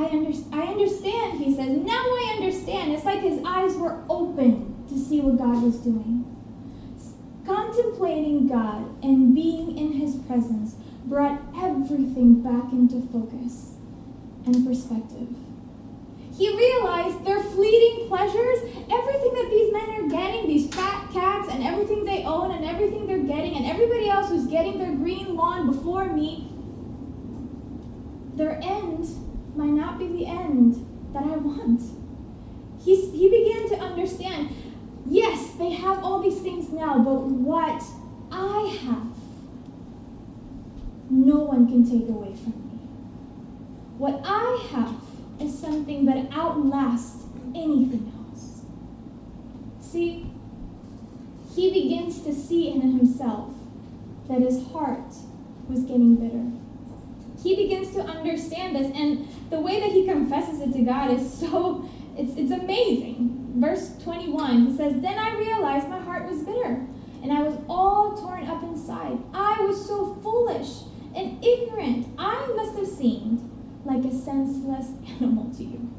I, 0.00 0.08
under, 0.12 0.32
I 0.52 0.62
understand, 0.62 1.40
he 1.40 1.54
says. 1.54 1.76
Now 1.76 1.92
I 1.92 2.36
understand. 2.38 2.92
It's 2.92 3.04
like 3.04 3.20
his 3.20 3.38
eyes 3.44 3.76
were 3.76 4.02
open 4.08 4.86
to 4.88 4.98
see 4.98 5.20
what 5.20 5.36
God 5.36 5.62
was 5.62 5.76
doing. 5.76 6.24
Contemplating 7.46 8.48
God 8.48 9.04
and 9.04 9.34
being 9.34 9.76
in 9.76 9.92
his 9.92 10.16
presence 10.16 10.76
brought 11.04 11.42
everything 11.54 12.40
back 12.40 12.72
into 12.72 13.06
focus 13.12 13.74
and 14.46 14.66
perspective. 14.66 15.28
He 16.32 16.48
realized 16.48 17.26
their 17.26 17.42
fleeting 17.42 18.08
pleasures, 18.08 18.58
everything 18.90 19.34
that 19.34 19.48
these 19.50 19.70
men 19.70 19.90
are 19.90 20.08
getting, 20.08 20.46
these 20.46 20.72
fat 20.74 21.12
cats 21.12 21.48
and 21.52 21.62
everything 21.62 22.06
they 22.06 22.24
own 22.24 22.52
and 22.52 22.64
everything 22.64 23.06
they're 23.06 23.18
getting, 23.18 23.54
and 23.56 23.66
everybody 23.66 24.08
else 24.08 24.30
who's 24.30 24.46
getting 24.46 24.78
their 24.78 24.94
green 24.94 25.36
lawn 25.36 25.70
before 25.70 26.06
me, 26.06 26.50
their 28.36 28.58
end 28.62 29.06
might 29.60 29.72
not 29.72 29.98
be 29.98 30.06
the 30.06 30.26
end 30.26 30.74
that 31.12 31.22
I 31.22 31.36
want. 31.36 31.82
He's, 32.82 33.12
he 33.12 33.28
began 33.28 33.68
to 33.68 33.76
understand 33.76 34.48
yes, 35.06 35.52
they 35.58 35.70
have 35.72 36.02
all 36.02 36.22
these 36.22 36.40
things 36.40 36.70
now, 36.70 36.98
but 36.98 37.26
what 37.26 37.82
I 38.32 38.78
have, 38.84 39.12
no 41.10 41.40
one 41.40 41.68
can 41.68 41.84
take 41.84 42.08
away 42.08 42.34
from 42.34 42.52
me. 42.52 42.78
What 43.98 44.22
I 44.24 44.66
have 44.70 44.96
is 45.38 45.58
something 45.58 46.06
that 46.06 46.28
outlasts 46.32 47.24
anything 47.54 48.10
else. 48.16 48.62
See, 49.80 50.30
he 51.54 51.70
begins 51.70 52.22
to 52.22 52.32
see 52.32 52.70
in 52.70 52.80
himself 52.80 53.52
that 54.28 54.40
his 54.40 54.68
heart 54.68 55.12
was 55.68 55.80
getting 55.80 56.16
bitter. 56.16 56.59
He 57.42 57.56
begins 57.56 57.94
to 57.94 58.02
understand 58.02 58.76
this, 58.76 58.92
and 58.94 59.28
the 59.50 59.60
way 59.60 59.80
that 59.80 59.90
he 59.90 60.06
confesses 60.06 60.60
it 60.60 60.72
to 60.72 60.82
God 60.82 61.10
is 61.10 61.32
so, 61.32 61.88
it's, 62.16 62.36
it's 62.36 62.50
amazing. 62.50 63.52
Verse 63.56 63.96
21, 64.02 64.66
he 64.66 64.76
says, 64.76 65.00
Then 65.00 65.18
I 65.18 65.36
realized 65.36 65.88
my 65.88 66.00
heart 66.00 66.28
was 66.28 66.42
bitter, 66.42 66.86
and 67.22 67.32
I 67.32 67.42
was 67.42 67.56
all 67.68 68.16
torn 68.16 68.46
up 68.46 68.62
inside. 68.62 69.18
I 69.32 69.60
was 69.60 69.86
so 69.86 70.14
foolish 70.22 70.84
and 71.14 71.44
ignorant. 71.44 72.08
I 72.18 72.46
must 72.54 72.76
have 72.76 72.86
seemed 72.86 73.50
like 73.84 74.04
a 74.04 74.14
senseless 74.14 74.92
animal 75.20 75.52
to 75.54 75.64
you. 75.64 75.90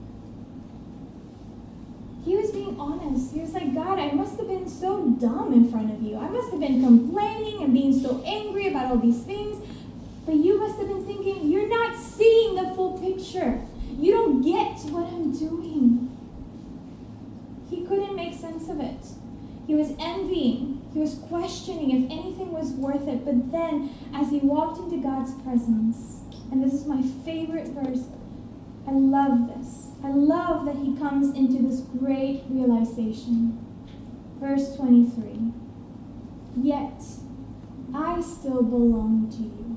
He 2.24 2.36
was 2.36 2.52
being 2.52 2.80
honest. 2.80 3.34
He 3.34 3.40
was 3.40 3.54
like, 3.54 3.74
God, 3.74 3.98
I 3.98 4.12
must 4.12 4.38
have 4.38 4.48
been 4.48 4.70
so 4.70 5.08
dumb 5.20 5.54
in 5.54 5.72
front 5.72 5.92
of 5.92 6.04
you. 6.04 6.18
I 6.18 6.30
must 6.30 6.52
have 6.52 6.60
been 6.60 6.84
complaining 6.84 7.64
and 7.64 7.74
being 7.74 8.00
so 8.00 8.22
angry 8.24 8.68
about 8.68 8.92
all 8.92 8.98
these 8.98 9.24
things. 9.24 9.61
But 10.26 10.36
you 10.36 10.60
must 10.60 10.78
have 10.78 10.88
been 10.88 11.06
thinking, 11.06 11.50
you're 11.50 11.68
not 11.68 11.96
seeing 11.96 12.56
the 12.56 12.74
full 12.76 13.00
picture. 13.00 13.62
You 13.98 14.14
don't 14.14 14.42
get 14.42 14.80
what 14.92 15.12
I'm 15.12 15.38
doing. 15.38 16.18
He 17.70 17.86
couldn't 17.86 18.16
make 18.16 18.34
sense 18.34 18.70
of 18.70 18.80
it. 18.80 19.06
He 19.68 19.76
was 19.76 19.94
envying. 20.00 20.82
He 20.94 21.00
was 21.00 21.16
questioning 21.30 21.92
if 21.92 22.12
anything 22.12 22.52
was 22.52 22.72
worth 22.72 23.08
it. 23.08 23.24
But 23.24 23.52
then, 23.52 23.92
as 24.14 24.30
he 24.30 24.40
walked 24.40 24.80
into 24.80 24.98
God's 24.98 25.34
presence, 25.42 26.20
and 26.52 26.64
this 26.64 26.74
is 26.74 26.86
my 26.86 27.02
favorite 27.24 27.68
verse, 27.70 28.06
I 28.88 28.92
love 28.92 29.48
this. 29.48 29.92
I 30.04 30.10
love 30.10 30.66
that 30.66 30.76
he 30.76 30.98
comes 30.98 31.36
into 31.38 31.62
this 31.62 31.82
great 31.82 32.44
realization. 32.50 33.66
Verse 34.40 34.76
23 34.76 35.54
Yet 36.58 37.02
I 37.94 38.20
still 38.22 38.64
belong 38.64 39.30
to 39.32 39.44
you. 39.44 39.71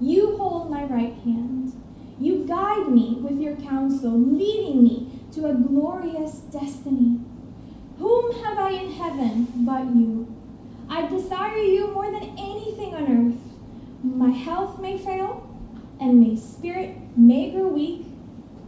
You 0.00 0.36
hold 0.38 0.70
my 0.70 0.84
right 0.84 1.14
hand. 1.24 1.72
You 2.18 2.44
guide 2.46 2.88
me 2.88 3.18
with 3.20 3.40
your 3.40 3.56
counsel, 3.56 4.18
leading 4.18 4.82
me 4.82 5.20
to 5.32 5.46
a 5.46 5.54
glorious 5.54 6.38
destiny. 6.38 7.20
Whom 7.98 8.44
have 8.44 8.58
I 8.58 8.70
in 8.70 8.92
heaven 8.92 9.46
but 9.56 9.94
you? 9.94 10.34
I 10.88 11.06
desire 11.06 11.58
you 11.58 11.92
more 11.92 12.10
than 12.10 12.36
anything 12.38 12.94
on 12.94 13.28
earth. 13.28 13.40
My 14.02 14.30
health 14.30 14.80
may 14.80 14.98
fail, 14.98 15.46
and 16.00 16.20
my 16.20 16.34
spirit 16.34 16.96
may 17.16 17.50
grow 17.50 17.68
weak, 17.68 18.06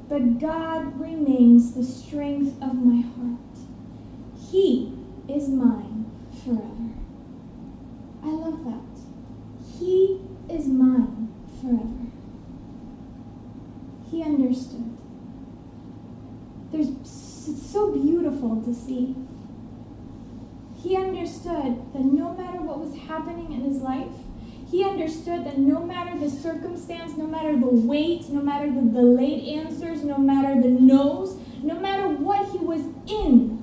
but 0.09 0.39
God 0.39 1.01
remains 1.01 1.73
the 1.75 1.83
strength 1.83 2.63
of 2.63 2.75
my 2.75 3.01
heart. 3.01 3.39
He 4.51 4.95
is 5.29 5.49
mine 5.49 6.11
forever. 6.45 6.91
I 8.23 8.29
love 8.29 8.65
that. 8.65 8.83
He 9.79 10.21
is 10.53 10.67
mine 10.67 11.33
forever. 11.61 12.11
He 14.11 14.23
understood. 14.23 14.97
There's 16.71 16.89
it's 16.89 17.73
so 17.73 17.93
beautiful 17.93 18.63
to 18.63 18.75
see. 18.75 19.17
He 20.81 20.97
understood 20.97 21.93
that 21.93 22.05
no 22.05 22.35
matter 22.35 22.61
what 22.61 22.79
was 22.79 22.95
happening 23.09 23.53
in 23.53 23.63
his 23.63 23.79
life, 23.79 24.13
he 24.71 24.85
understood 24.85 25.45
that 25.45 25.59
no 25.59 25.85
matter 25.85 26.19
the 26.19 26.31
circumstance, 26.31 27.17
no 27.17 27.27
matter 27.27 27.53
the 27.53 27.67
weight, 27.67 28.29
no 28.29 28.41
matter 28.41 28.67
the 28.67 28.81
delayed 28.81 29.59
answers, 29.59 30.05
no 30.05 30.19
matter 30.19 30.61
the 30.61 30.69
no's, 30.69 31.37
no 31.63 31.79
matter 31.79 32.09
what 32.09 32.49
he 32.51 32.59
was 32.59 32.83
in, 33.07 33.59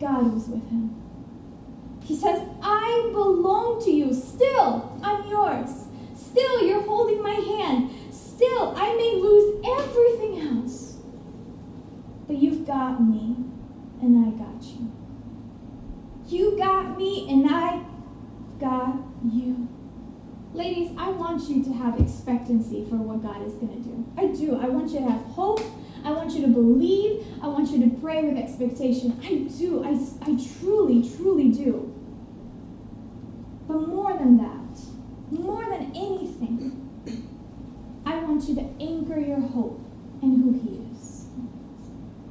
God 0.00 0.32
was 0.32 0.48
with 0.48 0.68
him. 0.70 0.99
He 2.10 2.16
says, 2.16 2.42
I 2.60 3.08
belong 3.12 3.80
to 3.84 3.90
you. 3.92 4.12
Still, 4.12 4.98
I'm 5.00 5.28
yours. 5.28 5.86
Still, 6.16 6.66
you're 6.66 6.82
holding 6.82 7.22
my 7.22 7.34
hand. 7.34 7.88
Still, 8.12 8.74
I 8.76 8.96
may 8.96 9.14
lose 9.14 9.64
everything 9.64 10.40
else. 10.40 10.96
But 12.26 12.38
you've 12.38 12.66
got 12.66 13.00
me, 13.00 13.36
and 14.02 14.26
I 14.26 14.30
got 14.36 14.60
you. 14.60 14.90
You 16.26 16.58
got 16.58 16.98
me, 16.98 17.28
and 17.30 17.46
I 17.48 17.84
got 18.58 18.96
you. 19.24 19.68
Ladies, 20.52 20.90
I 20.98 21.10
want 21.10 21.48
you 21.48 21.62
to 21.62 21.72
have 21.74 22.00
expectancy 22.00 22.84
for 22.90 22.96
what 22.96 23.22
God 23.22 23.46
is 23.46 23.52
going 23.52 23.80
to 23.80 23.88
do. 23.88 24.12
I 24.18 24.26
do. 24.26 24.58
I 24.60 24.68
want 24.68 24.90
you 24.90 24.98
to 24.98 25.08
have 25.12 25.22
hope. 25.26 25.62
I 26.04 26.10
want 26.10 26.32
you 26.32 26.42
to 26.42 26.48
believe. 26.48 27.24
I 27.40 27.46
want 27.46 27.70
you 27.70 27.88
to 27.88 27.96
pray 28.00 28.24
with 28.24 28.36
expectation. 28.36 29.16
I 29.22 29.48
do. 29.56 29.84
I, 29.84 29.90
I 30.28 30.36
truly, 30.58 31.08
truly 31.08 31.52
do. 31.52 31.94
But 33.70 33.86
more 33.86 34.18
than 34.18 34.36
that, 34.38 34.80
more 35.30 35.64
than 35.64 35.92
anything, 35.94 36.90
I 38.04 38.18
want 38.18 38.48
you 38.48 38.56
to 38.56 38.62
anchor 38.80 39.20
your 39.20 39.38
hope 39.40 39.80
in 40.20 40.42
who 40.42 40.52
He 40.54 40.90
is. 40.92 41.26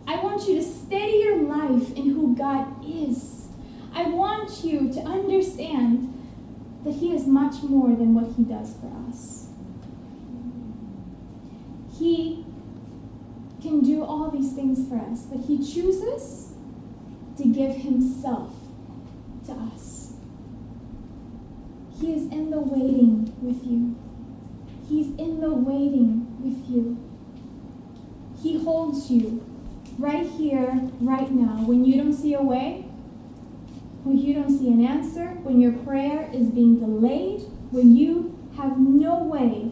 I 0.06 0.22
want 0.22 0.50
you 0.50 0.56
to 0.56 0.62
steady 0.62 1.20
your 1.24 1.44
life 1.44 1.96
in 1.96 2.10
who 2.10 2.36
God 2.36 2.86
is. 2.86 3.48
I 3.94 4.10
want 4.10 4.66
you 4.66 4.92
to 4.92 5.00
understand 5.00 6.14
that 6.84 6.96
He 6.96 7.16
is 7.16 7.26
much 7.26 7.64
more 7.64 7.96
than 7.96 8.14
what 8.14 8.36
He 8.36 8.44
does 8.44 8.74
for 8.74 8.92
us. 9.08 9.48
He 11.98 12.44
can 13.62 13.80
do 13.80 14.04
all 14.04 14.30
these 14.30 14.52
things 14.52 14.90
for 14.90 14.98
us, 14.98 15.22
but 15.22 15.46
He 15.46 15.58
chooses 15.60 16.52
to 17.38 17.46
give 17.46 17.78
Himself 17.78 18.54
to 19.46 19.54
us. 19.54 19.99
He 22.10 22.16
is 22.16 22.32
in 22.32 22.50
the 22.50 22.60
waiting 22.60 23.36
with 23.40 23.64
you. 23.68 23.96
He's 24.88 25.16
in 25.20 25.42
the 25.42 25.54
waiting 25.54 26.26
with 26.42 26.68
you. 26.68 26.98
He 28.42 28.64
holds 28.64 29.12
you 29.12 29.46
right 30.00 30.26
here, 30.26 30.90
right 31.00 31.30
now. 31.30 31.64
When 31.66 31.86
you 31.86 32.02
don't 32.02 32.14
see 32.14 32.34
a 32.34 32.42
way, 32.42 32.88
when 34.04 34.18
you 34.18 34.34
don't 34.34 34.50
see 34.50 34.70
an 34.70 34.84
answer, 34.84 35.28
when 35.44 35.62
your 35.62 35.74
prayer 35.74 36.28
is 36.34 36.48
being 36.48 36.80
delayed, 36.80 37.42
when 37.70 37.96
you 37.96 38.40
have 38.58 38.80
no 38.80 39.20
way, 39.20 39.72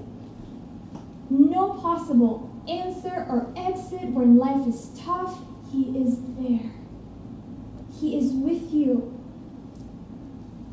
no 1.31 1.73
possible 1.81 2.53
answer 2.69 3.25
or 3.27 3.51
exit, 3.57 4.11
when 4.11 4.37
life 4.37 4.67
is 4.67 4.91
tough, 4.95 5.39
He 5.71 5.85
is 5.97 6.19
there. 6.37 6.69
He 7.99 8.15
is 8.15 8.31
with 8.33 8.71
you. 8.71 9.16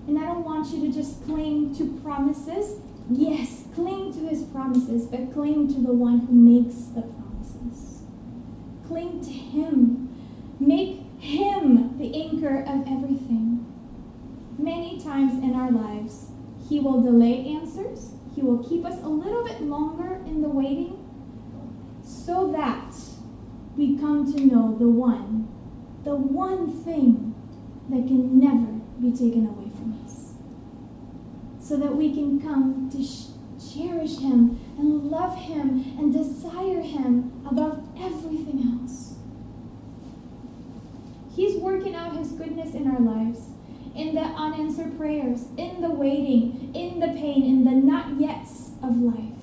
And 0.07 0.19
I 0.19 0.27
don't 0.27 0.45
want 0.45 0.69
you 0.69 0.87
to 0.87 0.93
just 0.93 1.25
cling 1.25 1.75
to 1.77 2.01
promises. 2.03 2.81
Yes, 3.11 3.65
cling 3.75 4.13
to 4.15 4.29
his 4.29 4.43
promises, 4.43 5.07
but 5.07 5.33
cling 5.33 5.69
to 5.69 5.81
the 5.81 5.93
one 5.93 6.21
who 6.21 6.33
makes 6.33 6.87
the 6.87 7.03
promises. 7.03 8.03
Cling 8.87 9.23
to 9.25 9.31
him. 9.33 10.11
Make 10.61 11.01
him 11.19 11.99
the 11.99 12.15
anchor 12.23 12.61
of 12.61 12.87
everything. 12.87 13.67
Many 14.59 15.01
times 15.01 15.43
in 15.43 15.55
our 15.55 15.71
lives, 15.71 16.31
he 16.69 16.81
will 16.81 17.03
delay 17.03 17.47
answers. 17.47 18.13
He 18.35 18.43
will 18.43 18.63
keep 18.63 18.85
us 18.85 19.03
a 19.03 19.09
little 19.09 19.45
bit 19.45 19.63
longer 19.63 20.17
in 20.27 20.43
the 20.43 20.49
waiting 20.49 21.01
so 22.05 22.53
that 22.53 22.95
we 23.77 23.99
come 23.99 24.31
to 24.33 24.45
know 24.45 24.77
the 24.79 24.89
one, 24.89 25.49
the 26.05 26.15
one 26.15 26.71
thing 26.85 27.35
that 27.89 28.07
can 28.07 28.39
never 28.39 28.81
be 29.01 29.11
taken 29.11 29.47
away. 29.47 29.64
So 31.65 31.79
that 31.79 31.97
we 31.97 32.13
can 32.13 32.43
come 32.43 32.91
to 32.91 33.03
sh- 33.03 33.33
cherish 33.73 34.19
him 34.19 34.61
and 34.77 35.11
love 35.11 35.37
him 35.39 35.97
and 35.99 36.13
desire 36.13 36.83
him 36.83 37.43
above 37.49 37.89
everything 37.99 38.79
else. 38.83 39.15
He's 41.35 41.57
working 41.57 41.95
out 41.95 42.17
his 42.17 42.33
goodness 42.33 42.75
in 42.75 42.87
our 42.87 43.01
lives, 43.01 43.49
in 43.97 44.15
the 44.15 44.21
unanswered 44.21 44.99
prayers, 44.99 45.47
in 45.57 45.81
the 45.81 45.91
waiting, 45.91 46.71
in 46.75 47.01
the 47.01 47.09
pain, 47.09 47.43
in 47.45 47.65
the 47.65 47.73
not 47.73 48.19
yets 48.19 48.77
of 48.83 48.99
life. 48.99 49.35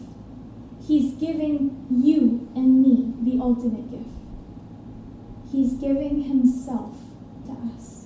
He's 0.87 1.13
giving 1.15 1.87
you 1.89 2.49
and 2.55 2.81
me 2.81 3.13
the 3.23 3.41
ultimate 3.41 3.89
gift. 3.89 4.09
He's 5.51 5.73
giving 5.73 6.23
himself 6.23 6.97
to 7.45 7.51
us. 7.75 8.05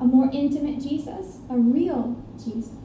A 0.00 0.04
more 0.04 0.30
intimate 0.32 0.80
Jesus, 0.80 1.38
a 1.48 1.56
real 1.56 2.16
Jesus. 2.42 2.81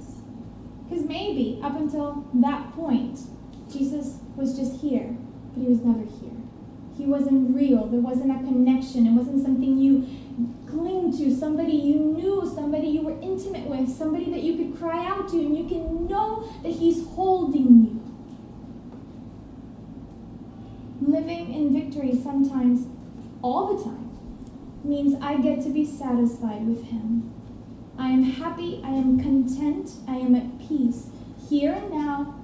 Because 0.88 1.06
maybe 1.06 1.60
up 1.64 1.76
until 1.76 2.28
that 2.36 2.74
point, 2.74 3.20
Jesus 3.72 4.20
was 4.36 4.58
just 4.58 4.82
here, 4.82 5.16
but 5.54 5.62
he 5.62 5.68
was 5.68 5.80
never 5.80 6.04
here. 6.04 6.32
He 6.98 7.06
wasn't 7.06 7.56
real. 7.56 7.86
There 7.88 8.00
wasn't 8.00 8.32
a 8.32 8.44
connection. 8.44 9.06
It 9.06 9.12
wasn't 9.12 9.44
something 9.44 9.78
you 9.78 10.08
cling 10.68 11.16
to, 11.18 11.36
somebody 11.36 11.74
you 11.74 11.96
knew, 11.96 12.50
somebody 12.54 12.88
you 12.88 13.02
were 13.02 13.20
intimate 13.22 13.68
with, 13.68 13.90
somebody 13.90 14.32
that 14.32 14.44
you 14.44 14.58
could 14.58 14.78
cry 14.78 15.06
out 15.06 15.28
to, 15.30 15.38
and 15.38 15.58
you 15.58 15.68
can 15.68 16.08
know 16.08 16.44
that 16.64 16.72
he's 16.72 17.06
holding 17.08 17.84
you. 17.86 18.04
Living 21.02 21.54
in 21.54 21.74
victory 21.74 22.20
sometimes 22.22 22.88
all 23.42 23.76
the 23.76 23.84
time 23.84 24.08
means 24.84 25.16
I 25.22 25.38
get 25.38 25.62
to 25.64 25.70
be 25.70 25.86
satisfied 25.86 26.66
with 26.68 26.86
Him. 26.86 27.34
I 28.00 28.10
am 28.10 28.24
happy, 28.24 28.82
I 28.84 28.90
am 28.90 29.20
content, 29.20 29.90
I 30.08 30.18
am 30.18 30.36
at 30.36 30.60
peace 30.60 31.08
here 31.50 31.74
and 31.74 31.90
now 31.90 32.36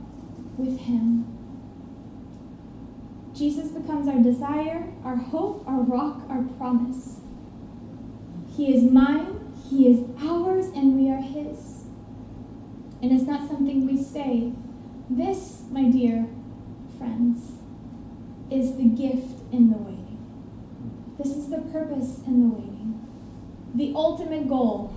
with 0.57 0.79
Him. 0.79 1.27
Jesus 3.35 3.69
becomes 3.69 4.07
our 4.07 4.19
desire, 4.19 4.91
our 5.03 5.15
hope, 5.15 5.63
our 5.67 5.81
rock, 5.81 6.21
our 6.29 6.43
promise. 6.57 7.19
He 8.55 8.73
is 8.73 8.83
mine, 8.83 9.53
He 9.69 9.87
is 9.87 10.07
ours, 10.21 10.67
and 10.67 10.95
we 10.95 11.11
are 11.11 11.21
His. 11.21 11.85
And 13.01 13.11
it's 13.11 13.23
not 13.23 13.47
something 13.47 13.85
we 13.85 14.01
say. 14.01 14.53
This, 15.09 15.63
my 15.69 15.83
dear 15.83 16.27
friends, 16.97 17.53
is 18.49 18.75
the 18.77 18.85
gift 18.85 19.41
in 19.51 19.69
the 19.69 19.77
waiting. 19.77 20.17
This 21.17 21.35
is 21.35 21.49
the 21.49 21.57
purpose 21.57 22.19
in 22.25 22.49
the 22.49 22.55
waiting. 22.55 23.07
The 23.75 23.93
ultimate 23.95 24.47
goal 24.47 24.93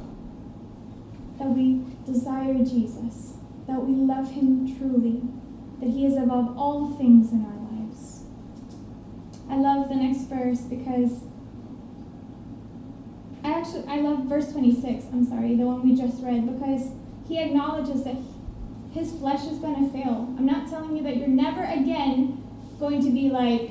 that 1.38 1.49
we 1.49 1.83
desire 2.05 2.55
Jesus, 2.55 3.35
that 3.66 3.85
we 3.85 3.94
love 3.94 4.33
Him 4.33 4.77
truly, 4.77 5.22
that 5.81 5.90
He 5.90 6.07
is 6.07 6.16
above 6.16 6.57
all 6.57 6.94
things 6.96 7.33
in 7.33 7.44
our 7.44 7.57
lives. 7.70 8.22
I 9.49 9.57
love 9.57 9.88
the 9.88 9.94
next 9.94 10.22
verse 10.22 10.61
because 10.61 11.20
I 13.44 13.53
actually 13.53 13.85
I 13.87 14.01
love 14.01 14.25
verse 14.25 14.51
26. 14.53 15.05
I'm 15.12 15.25
sorry, 15.25 15.55
the 15.55 15.64
one 15.64 15.88
we 15.88 15.94
just 15.94 16.22
read 16.22 16.53
because 16.53 16.90
he 17.29 17.38
acknowledges 17.38 18.03
that 18.05 18.16
his 18.92 19.12
flesh 19.12 19.44
is 19.44 19.59
going 19.59 19.85
to 19.85 19.92
fail. 19.92 20.35
I'm 20.37 20.46
not 20.46 20.68
telling 20.68 20.96
you 20.96 21.03
that 21.05 21.16
you're 21.16 21.29
never 21.29 21.62
again 21.62 22.42
going 22.81 23.03
to 23.05 23.11
be 23.11 23.31
like 23.31 23.70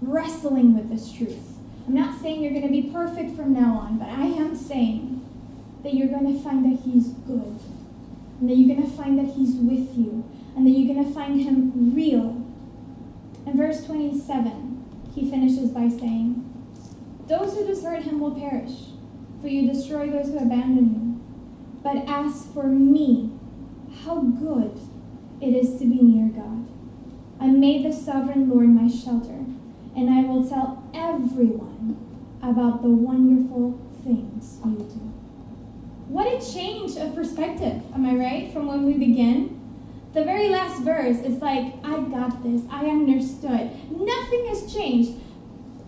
wrestling 0.00 0.74
with 0.74 0.88
this 0.88 1.12
truth. 1.12 1.58
I'm 1.86 1.94
not 1.94 2.20
saying 2.20 2.42
you're 2.42 2.52
going 2.52 2.66
to 2.66 2.68
be 2.68 2.90
perfect 2.90 3.36
from 3.36 3.52
now 3.52 3.78
on, 3.78 3.98
but 3.98 4.08
I 4.08 4.26
am 4.26 4.56
saying 4.56 5.17
that 5.82 5.94
you're 5.94 6.08
going 6.08 6.32
to 6.32 6.42
find 6.42 6.64
that 6.64 6.82
He's 6.84 7.08
good, 7.08 7.60
and 8.40 8.48
that 8.48 8.56
you're 8.56 8.74
going 8.74 8.88
to 8.88 8.96
find 8.96 9.18
that 9.18 9.34
He's 9.34 9.54
with 9.54 9.96
you, 9.96 10.24
and 10.56 10.66
that 10.66 10.70
you're 10.70 10.94
going 10.94 11.06
to 11.06 11.14
find 11.14 11.40
Him 11.40 11.94
real. 11.94 12.44
In 13.46 13.56
verse 13.56 13.84
27, 13.84 14.84
he 15.14 15.30
finishes 15.30 15.70
by 15.70 15.88
saying, 15.88 16.44
Those 17.26 17.54
who 17.54 17.66
desert 17.66 18.02
Him 18.02 18.20
will 18.20 18.34
perish, 18.34 18.90
for 19.40 19.48
you 19.48 19.70
destroy 19.70 20.10
those 20.10 20.26
who 20.26 20.36
abandon 20.36 20.94
you. 20.94 21.20
But 21.82 22.08
as 22.08 22.46
for 22.52 22.64
me, 22.64 23.32
how 24.04 24.20
good 24.20 24.78
it 25.40 25.54
is 25.54 25.78
to 25.78 25.86
be 25.86 26.02
near 26.02 26.28
God. 26.28 26.66
I 27.40 27.46
made 27.46 27.84
the 27.84 27.92
sovereign 27.92 28.50
Lord 28.50 28.68
my 28.68 28.88
shelter 28.88 29.44
and 29.98 30.10
I 30.10 30.22
will 30.22 30.48
tell 30.48 30.88
everyone 30.94 31.96
about 32.40 32.82
the 32.82 32.88
wonderful 32.88 33.80
things 34.04 34.58
you 34.64 34.76
do. 34.78 35.17
What 36.08 36.26
a 36.26 36.52
change 36.52 36.96
of 36.96 37.14
perspective, 37.14 37.82
am 37.94 38.06
I 38.06 38.14
right, 38.14 38.52
from 38.52 38.66
when 38.66 38.86
we 38.86 38.94
begin? 38.94 39.60
The 40.14 40.24
very 40.24 40.48
last 40.48 40.82
verse 40.82 41.18
is 41.18 41.42
like, 41.42 41.74
I 41.84 42.00
got 42.00 42.42
this, 42.42 42.62
I 42.70 42.86
understood. 42.86 43.70
Nothing 43.90 44.46
has 44.46 44.72
changed. 44.72 45.20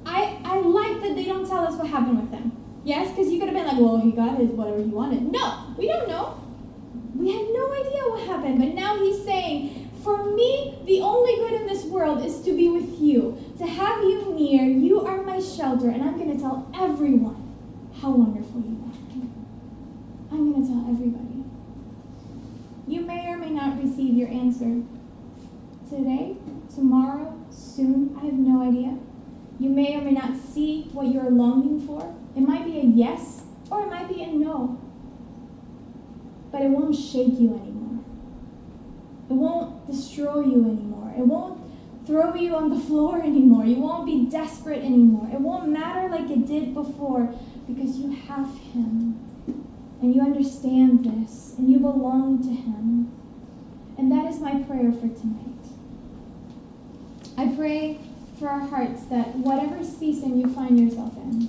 I, 0.04 0.38
I 0.44 0.60
like 0.60 1.00
that 1.02 1.16
they 1.16 1.24
don't 1.24 1.48
tell 1.48 1.66
us 1.66 1.74
what 1.74 1.88
happened 1.88 2.20
with 2.20 2.30
them. 2.30 2.52
Yes, 2.84 3.08
because 3.10 3.32
you 3.32 3.38
could 3.38 3.48
have 3.48 3.56
been 3.56 3.66
like, 3.66 3.78
well, 3.78 3.98
he 3.98 4.12
got 4.12 4.38
his 4.38 4.50
whatever 4.50 4.82
he 4.82 4.90
wanted. 4.90 5.32
No, 5.32 5.74
we 5.78 5.88
don't 5.88 6.08
know. 6.08 6.38
We 7.14 7.32
have 7.32 7.46
no 7.50 7.72
idea 7.72 8.02
what 8.08 8.26
happened. 8.26 8.58
But 8.58 8.74
now 8.74 8.98
he's 8.98 9.24
saying, 9.24 9.90
for 10.02 10.34
me, 10.34 10.78
the 10.84 11.00
only 11.00 11.36
good 11.36 11.60
in 11.60 11.66
this 11.66 11.84
world 11.84 12.24
is 12.24 12.42
to 12.42 12.54
be 12.54 12.68
with 12.68 13.00
you, 13.00 13.38
to 13.58 13.66
have 13.66 14.02
you 14.02 14.34
near. 14.34 14.64
You 14.64 15.00
are 15.00 15.22
my 15.22 15.40
shelter, 15.40 15.88
and 15.88 16.02
I'm 16.02 16.18
going 16.18 16.34
to 16.34 16.38
tell 16.38 16.70
everyone 16.74 17.56
how 18.00 18.10
wonderful 18.10 18.60
you 18.60 18.82
are. 18.84 18.89
I'm 20.30 20.52
going 20.52 20.62
to 20.62 20.68
tell 20.68 20.86
everybody. 20.88 21.44
You 22.86 23.00
may 23.02 23.28
or 23.28 23.38
may 23.38 23.50
not 23.50 23.82
receive 23.82 24.14
your 24.14 24.28
answer 24.28 24.82
today, 25.88 26.36
tomorrow, 26.74 27.36
soon. 27.50 28.16
I 28.20 28.26
have 28.26 28.34
no 28.34 28.62
idea. 28.62 28.98
You 29.58 29.70
may 29.70 29.96
or 29.96 30.02
may 30.02 30.12
not 30.12 30.36
see 30.36 30.88
what 30.92 31.08
you're 31.08 31.30
longing 31.30 31.86
for. 31.86 32.14
It 32.36 32.40
might 32.40 32.64
be 32.64 32.78
a 32.78 32.84
yes, 32.84 33.42
or 33.70 33.82
it 33.82 33.90
might 33.90 34.08
be 34.08 34.22
a 34.22 34.26
no. 34.28 34.80
But 36.50 36.62
it 36.62 36.70
won't 36.70 36.96
shake 36.96 37.38
you 37.38 37.54
anymore. 37.54 38.04
It 39.28 39.34
won't 39.34 39.86
destroy 39.86 40.40
you 40.40 40.64
anymore. 40.64 41.12
It 41.16 41.26
won't 41.26 41.60
throw 42.06 42.34
you 42.34 42.56
on 42.56 42.70
the 42.70 42.80
floor 42.80 43.22
anymore. 43.22 43.64
You 43.64 43.80
won't 43.80 44.06
be 44.06 44.26
desperate 44.26 44.82
anymore. 44.82 45.28
It 45.32 45.40
won't 45.40 45.68
matter 45.68 46.08
like 46.08 46.30
it 46.30 46.46
did 46.46 46.74
before 46.74 47.34
because 47.66 47.98
you 47.98 48.10
have 48.10 48.56
Him. 48.58 49.29
And 50.00 50.14
you 50.14 50.22
understand 50.22 51.04
this. 51.04 51.54
And 51.58 51.70
you 51.70 51.78
belong 51.78 52.42
to 52.42 52.48
Him. 52.48 53.12
And 53.98 54.10
that 54.10 54.26
is 54.26 54.40
my 54.40 54.62
prayer 54.62 54.92
for 54.92 55.08
tonight. 55.08 55.46
I 57.36 57.54
pray 57.54 57.98
for 58.38 58.48
our 58.48 58.60
hearts 58.60 59.04
that 59.06 59.36
whatever 59.36 59.84
season 59.84 60.38
you 60.38 60.52
find 60.52 60.78
yourself 60.78 61.16
in, 61.16 61.48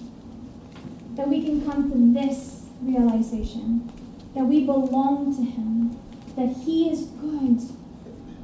that 1.16 1.28
we 1.28 1.44
can 1.44 1.66
come 1.66 1.90
to 1.92 2.20
this 2.20 2.66
realization 2.82 3.92
that 4.36 4.46
we 4.46 4.66
belong 4.66 5.36
to 5.36 5.44
Him 5.44 5.98
that 6.36 6.64
He 6.64 6.90
is 6.90 7.06
good, 7.06 7.60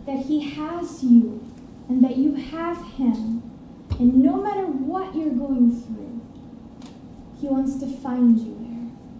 that 0.06 0.26
He 0.26 0.41
has 0.41 1.04
you, 1.04 1.43
and 1.88 2.04
that 2.04 2.17
you 2.17 2.36
have 2.36 2.78
Him. 2.93 3.43
And 3.91 4.22
no 4.22 4.41
matter 4.41 4.65
what 4.65 5.15
you're 5.15 5.30
going 5.30 5.72
through, 5.72 6.22
He 7.39 7.48
wants 7.48 7.80
to 7.80 7.88
find 7.88 8.38
you. 8.39 8.66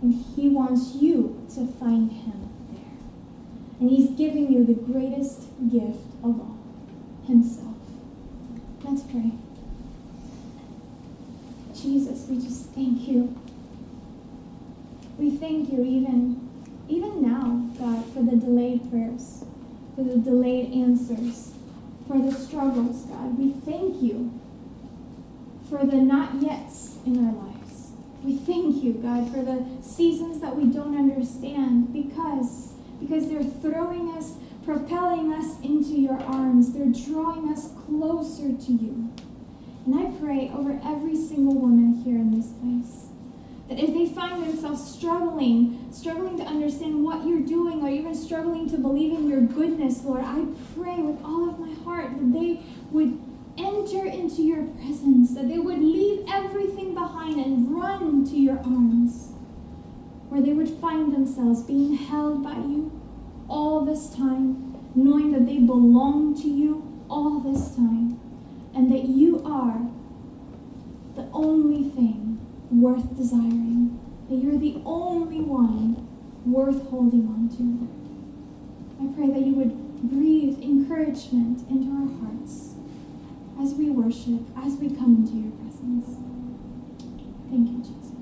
And 0.01 0.13
He 0.36 0.49
wants 0.49 0.95
you 0.95 1.45
to 1.55 1.67
find 1.79 2.12
Him 2.12 2.49
there. 2.71 3.79
And 3.79 3.89
He's 3.89 4.12
giving 4.12 4.51
you 4.51 4.63
the 4.63 4.73
greatest 4.73 5.47
gift 5.69 5.99
of 6.23 6.39
all 6.39 6.57
Himself. 7.25 7.75
Let's 8.83 9.03
pray. 9.03 9.31
Jesus, 11.75 12.27
we 12.27 12.41
just 12.41 12.69
thank 12.71 13.07
you. 13.07 13.36
We 15.17 15.31
thank 15.31 15.71
you 15.71 15.83
even 15.83 16.47
even 16.89 17.21
now, 17.21 17.69
God, 17.77 18.05
for 18.13 18.21
the 18.23 18.38
delayed 18.38 18.89
prayers, 18.89 19.43
for 19.95 20.03
the 20.03 20.17
delayed 20.17 20.71
answers, 20.73 21.53
for 22.07 22.17
the 22.17 22.31
struggles, 22.31 23.03
God. 23.03 23.38
We 23.38 23.51
thank 23.51 24.01
you 24.01 24.39
for 25.69 25.86
the 25.86 25.97
not 25.97 26.36
yets 26.36 27.05
in 27.05 27.25
our 27.25 27.33
lives. 27.33 27.57
We 28.28 28.36
thank 28.36 28.84
you, 28.84 28.92
God, 28.92 29.32
for 29.32 29.42
the 29.42 29.66
seasons 29.82 30.42
that 30.42 30.58
we 30.58 30.66
don't 30.66 30.98
understand 30.98 31.94
because 31.94 32.74
because 33.00 33.30
they're 33.30 33.42
throwing 33.42 34.12
us, 34.18 34.34
propelling 34.66 35.32
us 35.32 35.62
into 35.62 35.98
your 35.98 36.22
arms. 36.24 36.74
They're 36.74 36.92
drawing 36.92 37.48
us 37.50 37.70
closer 37.86 38.52
to 38.52 38.72
you. 38.74 39.13
And 39.86 39.96
I 39.96 40.12
pray 40.20 40.52
over 40.54 40.78
every 40.84 41.16
single 41.16 41.56
woman 41.56 42.02
here 42.04 42.18
in 42.18 42.36
this 42.36 42.48
place 42.48 43.06
that 43.70 43.80
if 43.80 43.94
they 43.94 44.13
find 44.13 44.44
themselves 44.44 44.94
struggling, 44.94 45.88
struggling 45.94 46.38
to 46.38 46.44
understand 46.44 47.06
what 47.06 47.26
you're 47.26 47.46
doing, 47.46 47.82
or 47.82 47.88
even 47.88 48.13
struggling 48.13 48.70
to 48.72 48.78
believe 48.78 49.13
in 49.13 49.30
your 49.30 49.42
goodness, 49.42 50.04
Lord, 50.04 50.26
I 50.26 50.48
pray 50.76 50.98
with 50.98 51.24
all 51.24 51.50
of 51.50 51.60
my 51.60 51.74
heart 51.86 52.12
that 52.12 52.34
they 52.34 52.62
would 52.92 53.22
enter 53.88 54.06
into 54.06 54.41
your 54.41 54.63
presence, 54.63 55.34
that 55.34 55.47
they 55.47 55.60
would 55.60 55.80
leave 55.80 56.26
everything 56.28 56.93
behind 56.93 57.39
and 57.39 57.73
run 57.73 58.26
to 58.26 58.36
your 58.36 58.58
arms, 58.60 59.32
where 60.30 60.41
they 60.41 60.52
would 60.52 60.69
find 60.69 61.13
themselves 61.13 61.63
being 61.63 61.95
held 61.95 62.43
by 62.43 62.56
you 62.56 62.91
all 63.47 63.86
this 63.86 64.10
time, 64.10 64.76
knowing 64.93 65.32
that 65.32 65.45
they 65.45 65.58
belong 65.58 66.36
to 66.36 66.50
you 66.50 66.84
all 67.10 67.39
this 67.39 67.76
time, 67.76 68.19
and 68.76 68.91
that 68.91 69.06
you 69.06 69.41
are 69.45 69.88
the 71.15 71.30
only 71.32 71.89
thing 71.89 72.45
worth 72.69 73.15
desiring, 73.15 74.00
that 74.30 74.36
you're 74.36 74.58
the 74.58 74.82
only 74.86 75.39
one 75.39 76.06
worth 76.45 76.89
holding 76.89 77.26
on 77.28 77.47
to. 77.56 77.88
I 79.02 79.13
pray 79.15 79.28
that 79.28 79.47
you 79.47 79.54
would 79.54 80.12
breathe 80.12 80.62
encouragement 80.62 81.67
into 81.69 81.89
our 81.91 82.08
hearts 82.19 82.66
as 83.62 83.74
we 83.74 83.89
worship, 83.89 84.41
as 84.58 84.76
we 84.78 84.89
come 84.89 85.15
into 85.17 85.38
your 85.38 85.52
presence. 85.52 86.17
Thank 87.50 87.70
you, 87.70 87.80
Jesus. 87.80 88.13